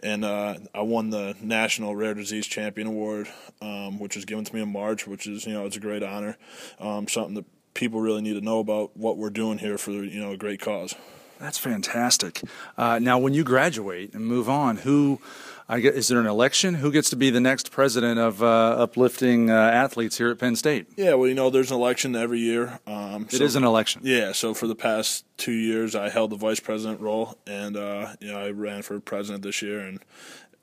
and 0.03 0.25
uh, 0.25 0.55
I 0.73 0.81
won 0.81 1.09
the 1.09 1.35
National 1.41 1.95
Rare 1.95 2.13
Disease 2.13 2.47
Champion 2.47 2.87
Award, 2.87 3.27
um, 3.61 3.99
which 3.99 4.15
was 4.15 4.25
given 4.25 4.45
to 4.45 4.53
me 4.53 4.61
in 4.61 4.71
March, 4.71 5.07
which 5.07 5.27
is 5.27 5.45
you 5.45 5.53
know 5.53 5.65
it's 5.65 5.77
a 5.77 5.79
great 5.79 6.03
honor, 6.03 6.37
um, 6.79 7.07
something 7.07 7.35
that 7.35 7.45
people 7.73 7.99
really 7.99 8.21
need 8.21 8.33
to 8.33 8.41
know 8.41 8.59
about 8.59 8.95
what 8.95 9.17
we're 9.17 9.29
doing 9.29 9.57
here 9.57 9.77
for 9.77 9.91
you 9.91 10.21
know 10.21 10.31
a 10.31 10.37
great 10.37 10.59
cause. 10.59 10.95
That's 11.39 11.57
fantastic. 11.57 12.41
Uh, 12.77 12.99
now, 12.99 13.17
when 13.19 13.33
you 13.33 13.43
graduate 13.43 14.13
and 14.13 14.25
move 14.25 14.47
on, 14.47 14.77
who 14.77 15.19
Is 15.67 16.09
there 16.09 16.19
an 16.19 16.27
election? 16.27 16.75
Who 16.75 16.91
gets 16.91 17.09
to 17.09 17.15
be 17.15 17.31
the 17.31 17.39
next 17.39 17.71
president 17.71 18.19
of 18.19 18.43
uh, 18.43 18.45
uplifting 18.77 19.49
uh, 19.49 19.55
athletes 19.55 20.17
here 20.17 20.29
at 20.29 20.37
Penn 20.37 20.55
State? 20.55 20.87
Yeah, 20.95 21.15
well, 21.15 21.27
you 21.27 21.33
know, 21.33 21.49
there's 21.49 21.71
an 21.71 21.77
election 21.77 22.15
every 22.15 22.39
year. 22.39 22.79
Um, 22.85 23.27
so, 23.29 23.35
it 23.35 23.41
is 23.41 23.55
an 23.55 23.63
election. 23.63 24.01
Yeah, 24.03 24.31
so 24.31 24.53
for 24.53 24.67
the 24.67 24.75
past 24.75 25.25
two 25.37 25.53
years, 25.53 25.95
I 25.95 26.09
held 26.09 26.29
the 26.29 26.35
vice 26.35 26.59
president 26.59 27.01
role, 27.01 27.37
and 27.47 27.75
uh, 27.77 28.15
you 28.19 28.31
know, 28.31 28.37
I 28.37 28.51
ran 28.51 28.83
for 28.83 28.99
president 28.99 29.43
this 29.43 29.63
year, 29.63 29.79
and 29.79 29.99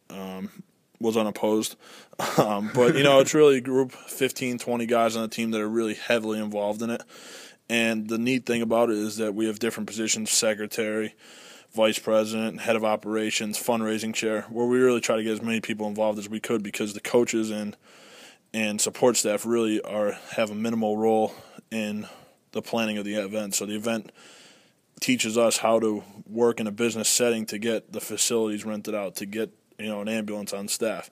um, 0.09 0.51
was 1.01 1.17
unopposed. 1.17 1.77
Um, 2.39 2.71
but 2.73 2.95
you 2.95 3.03
know, 3.03 3.19
it's 3.19 3.35
really 3.35 3.57
a 3.57 3.61
group, 3.61 3.91
15, 3.91 4.59
20 4.59 4.87
guys 4.87 5.17
on 5.17 5.23
the 5.23 5.29
team 5.29 5.51
that 5.51 5.61
are 5.61 5.69
really 5.69 5.95
heavily 5.95 6.39
involved 6.39 6.81
in 6.81 6.91
it. 6.91 7.03
And 7.69 8.09
the 8.09 8.19
neat 8.19 8.47
thing 8.47 8.63
about 8.63 8.91
it 8.91 8.97
is 8.97 9.17
that 9.17 9.35
we 9.35 9.47
have 9.47 9.59
different 9.59 9.89
positions: 9.89 10.31
secretary 10.31 11.15
vice 11.75 11.99
president, 11.99 12.61
head 12.61 12.77
of 12.77 12.85
operations, 12.85 13.59
fundraising 13.59 14.15
chair, 14.15 14.43
where 14.51 14.67
we 14.67 14.79
really 14.79 15.01
try 15.01 15.17
to 15.17 15.23
get 15.23 15.33
as 15.33 15.43
many 15.43 15.61
people 15.61 15.87
involved 15.87 16.19
as 16.19 16.29
we 16.29 16.41
could 16.41 16.63
because 16.63 16.95
the 16.95 17.01
coaches 17.01 17.51
and 17.51 17.77
and 18.55 18.81
support 18.81 19.17
staff 19.17 19.47
really 19.47 19.81
are 19.81 20.13
have 20.33 20.51
a 20.51 20.55
minimal 20.55 20.97
role 20.99 21.35
in 21.71 22.07
the 22.53 22.61
planning 22.61 22.99
of 22.99 23.05
the 23.05 23.15
event. 23.15 23.55
So 23.55 23.65
the 23.65 23.75
event 23.75 24.13
teaches 25.01 25.39
us 25.39 25.59
how 25.59 25.81
to 25.81 26.05
work 26.27 26.61
in 26.61 26.67
a 26.67 26.71
business 26.71 27.09
setting 27.09 27.47
to 27.47 27.59
get 27.59 27.93
the 27.93 28.01
facilities 28.01 28.65
rented 28.65 28.95
out, 28.95 29.17
to 29.17 29.27
get 29.27 29.51
you 29.79 29.87
know 29.87 30.03
an 30.03 30.09
ambulance 30.09 30.53
on 30.53 30.69
staff, 30.69 31.11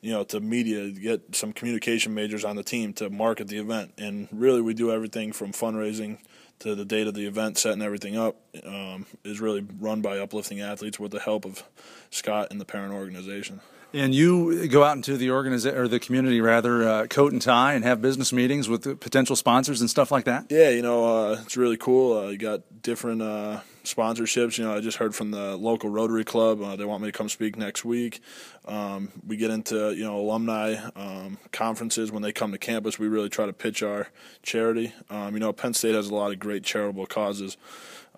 you 0.00 0.12
know, 0.12 0.22
to 0.24 0.38
media, 0.38 0.90
get 0.90 1.34
some 1.34 1.52
communication 1.52 2.14
majors 2.14 2.44
on 2.44 2.54
the 2.54 2.62
team 2.62 2.92
to 2.94 3.10
market 3.10 3.48
the 3.48 3.58
event, 3.58 3.92
and 3.98 4.28
really 4.30 4.60
we 4.60 4.72
do 4.72 4.92
everything 4.92 5.32
from 5.32 5.52
fundraising 5.52 6.18
to 6.60 6.74
the 6.74 6.84
date 6.84 7.06
of 7.06 7.14
the 7.14 7.26
event, 7.26 7.58
setting 7.58 7.82
everything 7.82 8.16
up, 8.16 8.36
um, 8.64 9.06
is 9.24 9.40
really 9.40 9.66
run 9.78 10.00
by 10.00 10.18
uplifting 10.18 10.60
athletes 10.60 10.98
with 10.98 11.12
the 11.12 11.20
help 11.20 11.44
of 11.44 11.62
Scott 12.10 12.48
and 12.50 12.60
the 12.60 12.64
parent 12.64 12.92
organization. 12.92 13.60
And 13.92 14.14
you 14.14 14.68
go 14.68 14.82
out 14.82 14.96
into 14.96 15.16
the 15.16 15.30
organization 15.30 15.78
or 15.78 15.88
the 15.88 16.00
community 16.00 16.40
rather, 16.40 16.86
uh, 16.88 17.06
coat 17.06 17.32
and 17.32 17.40
tie, 17.40 17.74
and 17.74 17.84
have 17.84 18.02
business 18.02 18.32
meetings 18.32 18.68
with 18.68 19.00
potential 19.00 19.36
sponsors 19.36 19.80
and 19.80 19.88
stuff 19.88 20.10
like 20.10 20.24
that. 20.24 20.46
Yeah, 20.50 20.70
you 20.70 20.82
know, 20.82 21.04
uh, 21.04 21.40
it's 21.42 21.56
really 21.56 21.76
cool. 21.76 22.18
Uh, 22.18 22.28
you 22.28 22.38
got 22.38 22.62
different 22.82 23.22
uh, 23.22 23.60
sponsorships. 23.86 24.58
You 24.58 24.64
know, 24.64 24.76
I 24.76 24.80
just 24.80 24.98
heard 24.98 25.14
from 25.14 25.30
the 25.30 25.56
local 25.56 25.88
Rotary 25.88 26.24
Club. 26.24 26.60
Uh, 26.60 26.76
they 26.76 26.84
want 26.84 27.02
me 27.02 27.08
to 27.08 27.16
come 27.16 27.28
speak 27.28 27.56
next 27.56 27.84
week. 27.84 28.20
Um, 28.66 29.10
we 29.26 29.36
get 29.36 29.50
into 29.50 29.94
you 29.94 30.04
know 30.04 30.18
alumni 30.18 30.76
um, 30.94 31.38
conferences 31.52 32.10
when 32.12 32.22
they 32.22 32.32
come 32.32 32.52
to 32.52 32.58
campus. 32.58 32.98
We 32.98 33.08
really 33.08 33.28
try 33.28 33.46
to 33.46 33.52
pitch 33.52 33.82
our 33.82 34.08
charity. 34.42 34.92
Um, 35.08 35.34
you 35.34 35.40
know, 35.40 35.52
Penn 35.52 35.74
State 35.74 35.94
has 35.94 36.08
a 36.08 36.14
lot 36.14 36.32
of 36.32 36.38
great 36.38 36.64
charitable 36.64 37.06
causes. 37.06 37.56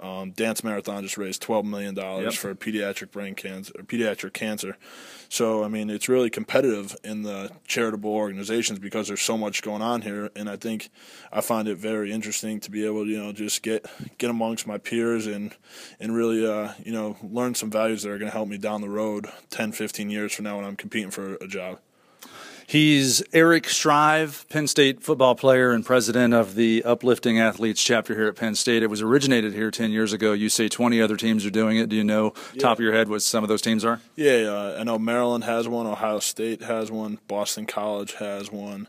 Um, 0.00 0.30
Dance 0.32 0.62
Marathon 0.62 1.02
just 1.02 1.18
raised 1.18 1.42
twelve 1.42 1.64
million 1.64 1.94
dollars 1.94 2.24
yep. 2.24 2.34
for 2.34 2.54
pediatric 2.54 3.10
brain 3.10 3.34
cancer, 3.34 3.72
pediatric 3.84 4.32
cancer. 4.32 4.76
So 5.28 5.64
I 5.64 5.68
mean, 5.68 5.90
it's 5.90 6.08
really 6.08 6.30
competitive 6.30 6.96
in 7.04 7.22
the 7.22 7.50
charitable 7.66 8.10
organizations 8.10 8.78
because 8.78 9.08
there's 9.08 9.22
so 9.22 9.36
much 9.36 9.62
going 9.62 9.82
on 9.82 10.02
here, 10.02 10.30
and 10.34 10.48
I 10.48 10.56
think 10.56 10.90
I 11.32 11.40
find 11.40 11.68
it 11.68 11.76
very 11.76 12.12
interesting 12.12 12.60
to 12.60 12.70
be 12.70 12.84
able 12.84 13.04
to 13.04 13.10
you 13.10 13.18
know 13.18 13.32
just 13.32 13.62
get 13.62 13.86
get 14.18 14.30
amongst 14.30 14.66
my 14.66 14.78
peers 14.78 15.26
and 15.26 15.54
and 16.00 16.14
really 16.14 16.46
uh, 16.46 16.72
you 16.84 16.92
know 16.92 17.16
learn 17.22 17.54
some 17.54 17.70
values 17.70 18.02
that 18.02 18.10
are 18.10 18.18
going 18.18 18.30
to 18.30 18.36
help 18.36 18.48
me 18.48 18.58
down 18.58 18.80
the 18.80 18.88
road 18.88 19.26
10, 19.50 19.72
15 19.72 20.10
years 20.10 20.32
from 20.32 20.44
now 20.44 20.56
when 20.56 20.64
I'm 20.64 20.76
competing 20.76 21.10
for 21.10 21.34
a 21.36 21.46
job. 21.46 21.78
He's 22.68 23.22
Eric 23.32 23.66
Shrive, 23.66 24.44
Penn 24.50 24.66
State 24.66 25.02
football 25.02 25.34
player 25.34 25.70
and 25.70 25.86
president 25.86 26.34
of 26.34 26.54
the 26.54 26.84
Uplifting 26.84 27.40
Athletes 27.40 27.82
chapter 27.82 28.14
here 28.14 28.26
at 28.26 28.36
Penn 28.36 28.54
State. 28.54 28.82
It 28.82 28.88
was 28.88 29.00
originated 29.00 29.54
here 29.54 29.70
10 29.70 29.90
years 29.90 30.12
ago. 30.12 30.34
You 30.34 30.50
say 30.50 30.68
20 30.68 31.00
other 31.00 31.16
teams 31.16 31.46
are 31.46 31.50
doing 31.50 31.78
it. 31.78 31.88
Do 31.88 31.96
you 31.96 32.04
know, 32.04 32.34
yeah. 32.52 32.60
top 32.60 32.76
of 32.76 32.84
your 32.84 32.92
head, 32.92 33.08
what 33.08 33.22
some 33.22 33.42
of 33.42 33.48
those 33.48 33.62
teams 33.62 33.86
are? 33.86 34.02
Yeah, 34.16 34.50
uh, 34.50 34.76
I 34.78 34.84
know 34.84 34.98
Maryland 34.98 35.44
has 35.44 35.66
one, 35.66 35.86
Ohio 35.86 36.18
State 36.18 36.60
has 36.60 36.90
one, 36.90 37.18
Boston 37.26 37.64
College 37.64 38.12
has 38.16 38.52
one. 38.52 38.88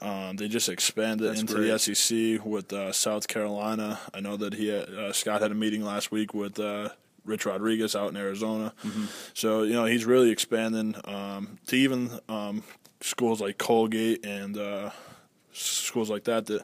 Um, 0.00 0.34
they 0.34 0.48
just 0.48 0.68
expanded 0.68 1.28
That's 1.28 1.42
into 1.42 1.54
great. 1.54 1.68
the 1.68 1.78
SEC 1.78 2.44
with 2.44 2.72
uh, 2.72 2.90
South 2.90 3.28
Carolina. 3.28 4.00
I 4.12 4.18
know 4.18 4.36
that 4.36 4.54
he 4.54 4.66
had, 4.66 4.88
uh, 4.88 5.12
Scott 5.12 5.42
had 5.42 5.52
a 5.52 5.54
meeting 5.54 5.84
last 5.84 6.10
week 6.10 6.34
with 6.34 6.58
uh, 6.58 6.88
Rich 7.24 7.46
Rodriguez 7.46 7.94
out 7.94 8.10
in 8.10 8.16
Arizona. 8.16 8.72
Mm-hmm. 8.84 9.04
So 9.34 9.62
you 9.62 9.74
know 9.74 9.84
he's 9.84 10.04
really 10.04 10.30
expanding 10.30 10.96
um, 11.04 11.60
to 11.68 11.76
even 11.76 12.18
um, 12.28 12.64
schools 13.02 13.40
like 13.40 13.58
Colgate 13.58 14.24
and 14.24 14.56
uh, 14.56 14.90
schools 15.52 16.10
like 16.10 16.24
that 16.24 16.46
that 16.46 16.62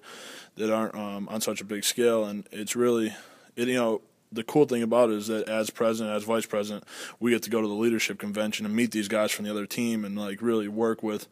that 0.57 0.73
aren't 0.73 0.95
um, 0.95 1.29
on 1.29 1.41
such 1.41 1.61
a 1.61 1.65
big 1.65 1.85
scale. 1.85 2.25
And 2.25 2.47
it's 2.51 2.75
really, 2.75 3.15
it, 3.57 3.69
you 3.69 3.75
know, 3.75 4.01
the 4.31 4.43
cool 4.43 4.67
thing 4.67 4.83
about 4.83 5.11
it 5.11 5.17
is 5.17 5.29
that 5.29 5.49
as 5.49 5.71
president, 5.71 6.15
as 6.15 6.25
vice 6.25 6.47
president, 6.47 6.85
we 7.21 7.31
get 7.31 7.43
to 7.45 7.51
go 7.51 7.63
to 7.63 7.69
the 7.69 7.75
leadership 7.75 8.19
convention 8.19 8.67
and 8.67 8.75
meet 8.75 8.91
these 8.91 9.09
guys 9.09 9.31
from 9.31 9.45
the 9.45 9.51
other 9.51 9.67
team 9.67 10.05
and 10.05 10.19
like 10.19 10.43
really 10.43 10.69
work 10.69 11.03
with. 11.03 11.27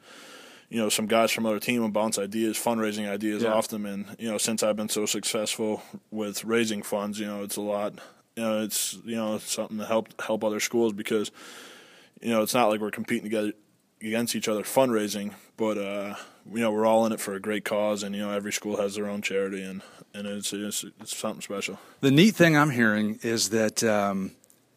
You 0.69 0.81
know, 0.81 0.89
some 0.89 1.07
guys 1.07 1.31
from 1.31 1.47
other 1.47 1.61
team 1.61 1.85
and 1.85 1.93
bounce 1.93 2.19
ideas, 2.19 2.57
fundraising 2.59 3.09
ideas 3.09 3.45
yeah. 3.45 3.53
off 3.53 3.69
them, 3.69 3.87
and 3.87 4.17
you 4.19 4.29
know, 4.29 4.37
since 4.37 4.65
I've 4.65 4.75
been 4.75 4.89
so 4.89 5.07
successful 5.07 5.81
with 6.11 6.45
raising 6.45 6.83
funds, 6.83 7.21
you 7.21 7.27
know, 7.27 7.45
it's 7.45 7.57
a 7.57 7.61
lot. 7.61 7.95
You 8.35 8.43
know, 8.43 8.63
it's 8.63 8.99
you 9.05 9.15
know, 9.15 9.37
it's 9.37 9.53
something 9.53 9.79
to 9.79 9.87
help 9.87 10.21
help 10.21 10.43
other 10.43 10.59
schools 10.59 10.93
because, 10.93 11.31
you 12.21 12.31
know, 12.31 12.43
it's 12.43 12.53
not 12.53 12.69
like 12.69 12.81
we're 12.81 12.91
competing 12.91 13.23
together 13.23 13.53
against 14.01 14.35
each 14.35 14.49
other 14.49 14.63
fundraising, 14.63 15.33
but 15.57 15.79
uh, 15.79 16.15
you 16.53 16.61
know 16.61 16.71
we're 16.71 16.87
all 16.87 17.07
in 17.07 17.13
it 17.13 17.21
for 17.21 17.35
a 17.35 17.41
great 17.41 17.65
cause, 17.65 18.03
and 18.03 18.15
you 18.15 18.23
know 18.23 18.31
every 18.31 18.53
school 18.53 18.77
has 18.77 18.95
their 18.95 19.09
own 19.09 19.23
charity, 19.23 19.63
and 19.63 19.83
and 20.15 20.27
it's 20.27 20.53
it's, 20.53 20.85
it's 21.01 21.17
something 21.17 21.43
special. 21.43 21.79
The 22.01 22.11
neat 22.11 22.35
thing 22.35 22.57
I'm 22.57 22.71
hearing 22.71 23.19
is 23.23 23.51
that. 23.51 23.83
Um, 23.83 24.33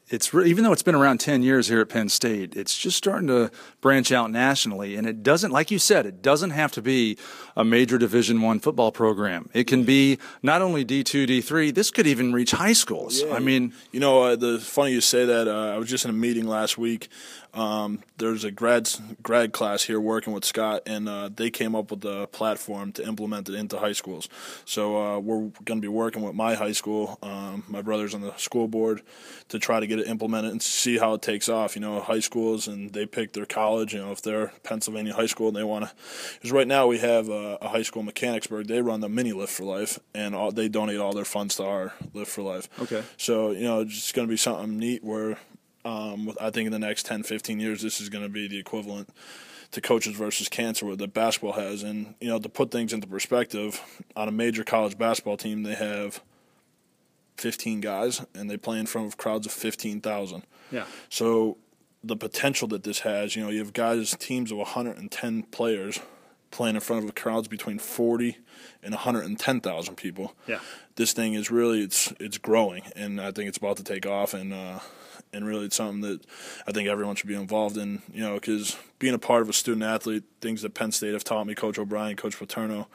it's 0.09 0.33
even 0.33 0.63
though 0.63 0.71
it's 0.71 0.83
been 0.83 0.95
around 0.95 1.19
10 1.19 1.43
years 1.43 1.67
here 1.67 1.81
at 1.81 1.89
Penn 1.89 2.09
State, 2.09 2.55
it's 2.55 2.77
just 2.77 2.97
starting 2.97 3.27
to 3.27 3.51
branch 3.79 4.11
out 4.11 4.31
nationally. 4.31 4.95
And 4.95 5.07
it 5.07 5.21
doesn't, 5.21 5.51
like 5.51 5.69
you 5.69 5.79
said, 5.79 6.05
it 6.05 6.21
doesn't 6.21 6.49
have 6.51 6.71
to 6.73 6.81
be 6.81 7.17
a 7.55 7.63
major 7.63 7.97
Division 7.97 8.41
One 8.41 8.59
football 8.59 8.91
program. 8.91 9.49
It 9.53 9.65
can 9.65 9.83
be 9.83 10.17
not 10.41 10.61
only 10.61 10.83
D2, 10.83 11.27
D3. 11.27 11.73
This 11.73 11.91
could 11.91 12.07
even 12.07 12.33
reach 12.33 12.51
high 12.51 12.73
schools. 12.73 13.21
Yeah. 13.21 13.33
I 13.33 13.39
mean, 13.39 13.73
you 13.91 13.99
know, 13.99 14.23
uh, 14.23 14.35
the 14.35 14.59
funny 14.59 14.93
you 14.93 15.01
say 15.01 15.25
that. 15.25 15.47
Uh, 15.47 15.75
I 15.75 15.77
was 15.77 15.89
just 15.89 16.05
in 16.05 16.11
a 16.11 16.13
meeting 16.13 16.47
last 16.47 16.77
week 16.77 17.09
um, 17.53 17.99
there's 18.17 18.43
a 18.43 18.51
grad 18.51 18.89
grad 19.23 19.53
class 19.53 19.83
here 19.83 19.99
working 19.99 20.33
with 20.33 20.45
Scott, 20.45 20.83
and 20.85 21.09
uh, 21.09 21.29
they 21.33 21.49
came 21.49 21.75
up 21.75 21.91
with 21.91 22.05
a 22.05 22.27
platform 22.27 22.91
to 22.93 23.07
implement 23.07 23.49
it 23.49 23.55
into 23.55 23.79
high 23.79 23.93
schools. 23.93 24.29
So 24.65 24.97
uh, 24.97 25.19
we're 25.19 25.49
going 25.65 25.79
to 25.79 25.81
be 25.81 25.87
working 25.87 26.21
with 26.21 26.35
my 26.35 26.53
high 26.53 26.73
school, 26.73 27.17
um, 27.23 27.63
my 27.67 27.81
brother's 27.81 28.13
on 28.13 28.21
the 28.21 28.35
school 28.37 28.67
board, 28.67 29.01
to 29.49 29.57
try 29.57 29.79
to 29.79 29.87
get 29.87 29.98
it 29.99 30.51
and 30.51 30.61
see 30.61 30.97
how 30.97 31.13
it 31.13 31.21
takes 31.21 31.49
off. 31.49 31.75
You 31.75 31.81
know, 31.81 32.01
high 32.01 32.19
schools 32.19 32.67
and 32.67 32.91
they 32.91 33.05
pick 33.05 33.33
their 33.33 33.45
college. 33.45 33.93
You 33.93 34.01
know, 34.01 34.11
if 34.11 34.21
they're 34.21 34.53
Pennsylvania 34.63 35.13
high 35.13 35.25
school 35.25 35.47
and 35.47 35.57
they 35.57 35.63
want 35.63 35.85
to, 35.85 35.91
because 36.35 36.51
right 36.51 36.67
now 36.67 36.87
we 36.87 36.99
have 36.99 37.29
a, 37.29 37.57
a, 37.61 37.69
high 37.69 37.83
school 37.83 38.01
in 38.01 38.05
Mechanicsburg. 38.05 38.67
They 38.67 38.81
run 38.81 39.01
the 39.01 39.09
mini 39.09 39.33
Lift 39.33 39.53
for 39.53 39.63
Life, 39.63 39.99
and 40.13 40.35
all, 40.35 40.51
they 40.51 40.69
donate 40.69 40.99
all 40.99 41.13
their 41.13 41.25
funds 41.25 41.55
to 41.55 41.65
our 41.65 41.93
Lift 42.13 42.31
for 42.31 42.41
Life. 42.41 42.69
Okay. 42.81 43.03
So 43.17 43.51
you 43.51 43.63
know, 43.63 43.81
it's 43.81 44.11
going 44.11 44.27
to 44.27 44.31
be 44.31 44.37
something 44.37 44.77
neat 44.77 45.03
where 45.03 45.37
um, 45.85 46.33
I 46.39 46.49
think 46.49 46.67
in 46.67 46.71
the 46.71 46.79
next 46.79 47.05
10, 47.05 47.23
15 47.23 47.59
years, 47.59 47.81
this 47.81 48.01
is 48.01 48.09
going 48.09 48.23
to 48.23 48.29
be 48.29 48.47
the 48.47 48.59
equivalent 48.59 49.09
to 49.71 49.81
coaches 49.81 50.15
versus 50.15 50.49
cancer 50.49 50.95
that 50.95 51.13
basketball 51.13 51.53
has. 51.53 51.83
And, 51.83 52.15
you 52.19 52.29
know, 52.29 52.39
to 52.39 52.49
put 52.49 52.71
things 52.71 52.91
into 52.91 53.07
perspective, 53.07 53.81
on 54.15 54.27
a 54.27 54.31
major 54.31 54.63
college 54.63 54.97
basketball 54.97 55.37
team, 55.37 55.63
they 55.63 55.75
have 55.75 56.21
15 57.39 57.81
guys 57.81 58.25
and 58.35 58.49
they 58.49 58.57
play 58.57 58.79
in 58.79 58.85
front 58.85 59.07
of 59.07 59.17
crowds 59.17 59.45
of 59.45 59.53
15,000. 59.53 60.43
Yeah. 60.71 60.85
So 61.09 61.57
the 62.03 62.15
potential 62.15 62.67
that 62.69 62.83
this 62.83 62.99
has, 62.99 63.35
you 63.35 63.43
know, 63.43 63.49
you 63.49 63.59
have 63.59 63.73
guys, 63.73 64.15
teams 64.19 64.51
of 64.51 64.57
110 64.57 65.43
players 65.43 65.99
playing 66.51 66.75
in 66.75 66.81
front 66.81 67.07
of 67.07 67.15
crowds 67.15 67.47
between 67.47 67.79
40 67.79 68.37
and 68.83 68.93
110,000 68.93 69.95
people. 69.95 70.33
Yeah. 70.47 70.59
This 70.95 71.13
thing 71.13 71.33
is 71.33 71.51
really 71.51 71.81
it's 71.81 72.11
it's 72.19 72.37
growing, 72.37 72.83
and 72.95 73.21
I 73.21 73.31
think 73.31 73.47
it's 73.47 73.57
about 73.57 73.77
to 73.77 73.83
take 73.83 74.05
off, 74.05 74.33
and 74.33 74.53
uh, 74.53 74.79
and 75.31 75.45
really 75.45 75.65
it's 75.65 75.75
something 75.75 76.01
that 76.01 76.25
I 76.67 76.71
think 76.71 76.89
everyone 76.89 77.15
should 77.15 77.29
be 77.29 77.35
involved 77.35 77.77
in. 77.77 78.01
You 78.13 78.21
know, 78.21 78.33
because 78.35 78.75
being 78.97 79.13
a 79.13 79.19
part 79.19 79.41
of 79.41 79.49
a 79.49 79.53
student 79.53 79.83
athlete, 79.83 80.23
things 80.41 80.61
that 80.61 80.73
Penn 80.73 80.91
State 80.91 81.13
have 81.13 81.23
taught 81.23 81.47
me, 81.47 81.55
Coach 81.55 81.79
O'Brien, 81.79 82.15
Coach 82.17 82.37
Paterno, 82.37 82.87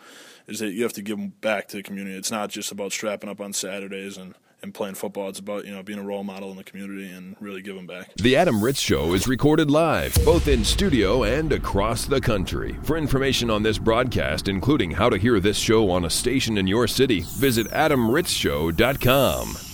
is 0.47 0.61
that 0.61 0.73
you 0.73 0.83
have 0.83 0.93
to 0.95 1.03
give 1.03 1.41
back 1.41 1.69
to 1.69 1.77
the 1.77 1.83
community. 1.83 2.17
It's 2.17 2.31
not 2.31 2.51
just 2.51 2.73
about 2.73 2.93
strapping 2.93 3.31
up 3.31 3.41
on 3.41 3.53
Saturdays 3.53 4.17
and 4.17 4.35
and 4.65 4.75
playing 4.75 4.95
football. 4.95 5.29
It's 5.29 5.39
about 5.39 5.67
you 5.67 5.73
know 5.73 5.85
being 5.85 6.01
a 6.01 6.03
role 6.03 6.25
model 6.25 6.51
in 6.51 6.57
the 6.57 6.65
community 6.65 7.09
and 7.11 7.37
really 7.39 7.63
giving 7.63 7.87
back. 7.87 8.13
The 8.17 8.35
Adam 8.35 8.65
Ritz 8.65 8.81
Show 8.81 9.13
is 9.13 9.29
recorded 9.29 9.71
live, 9.71 10.17
both 10.25 10.49
in 10.49 10.65
studio 10.65 11.23
and 11.23 11.53
across 11.53 12.07
the 12.07 12.21
country. 12.21 12.77
For 12.83 12.97
information 12.97 13.51
on 13.51 13.63
this 13.63 13.79
broadcast, 13.79 14.49
including 14.49 14.91
how 14.91 15.11
to 15.11 15.19
hear 15.19 15.39
this 15.39 15.59
show 15.59 15.91
on 15.91 16.05
a 16.05 16.11
station 16.11 16.59
in 16.59 16.67
your 16.67 16.89
city, 16.89 17.21
visit 17.21 17.69
adamritzshow.com. 17.69 19.74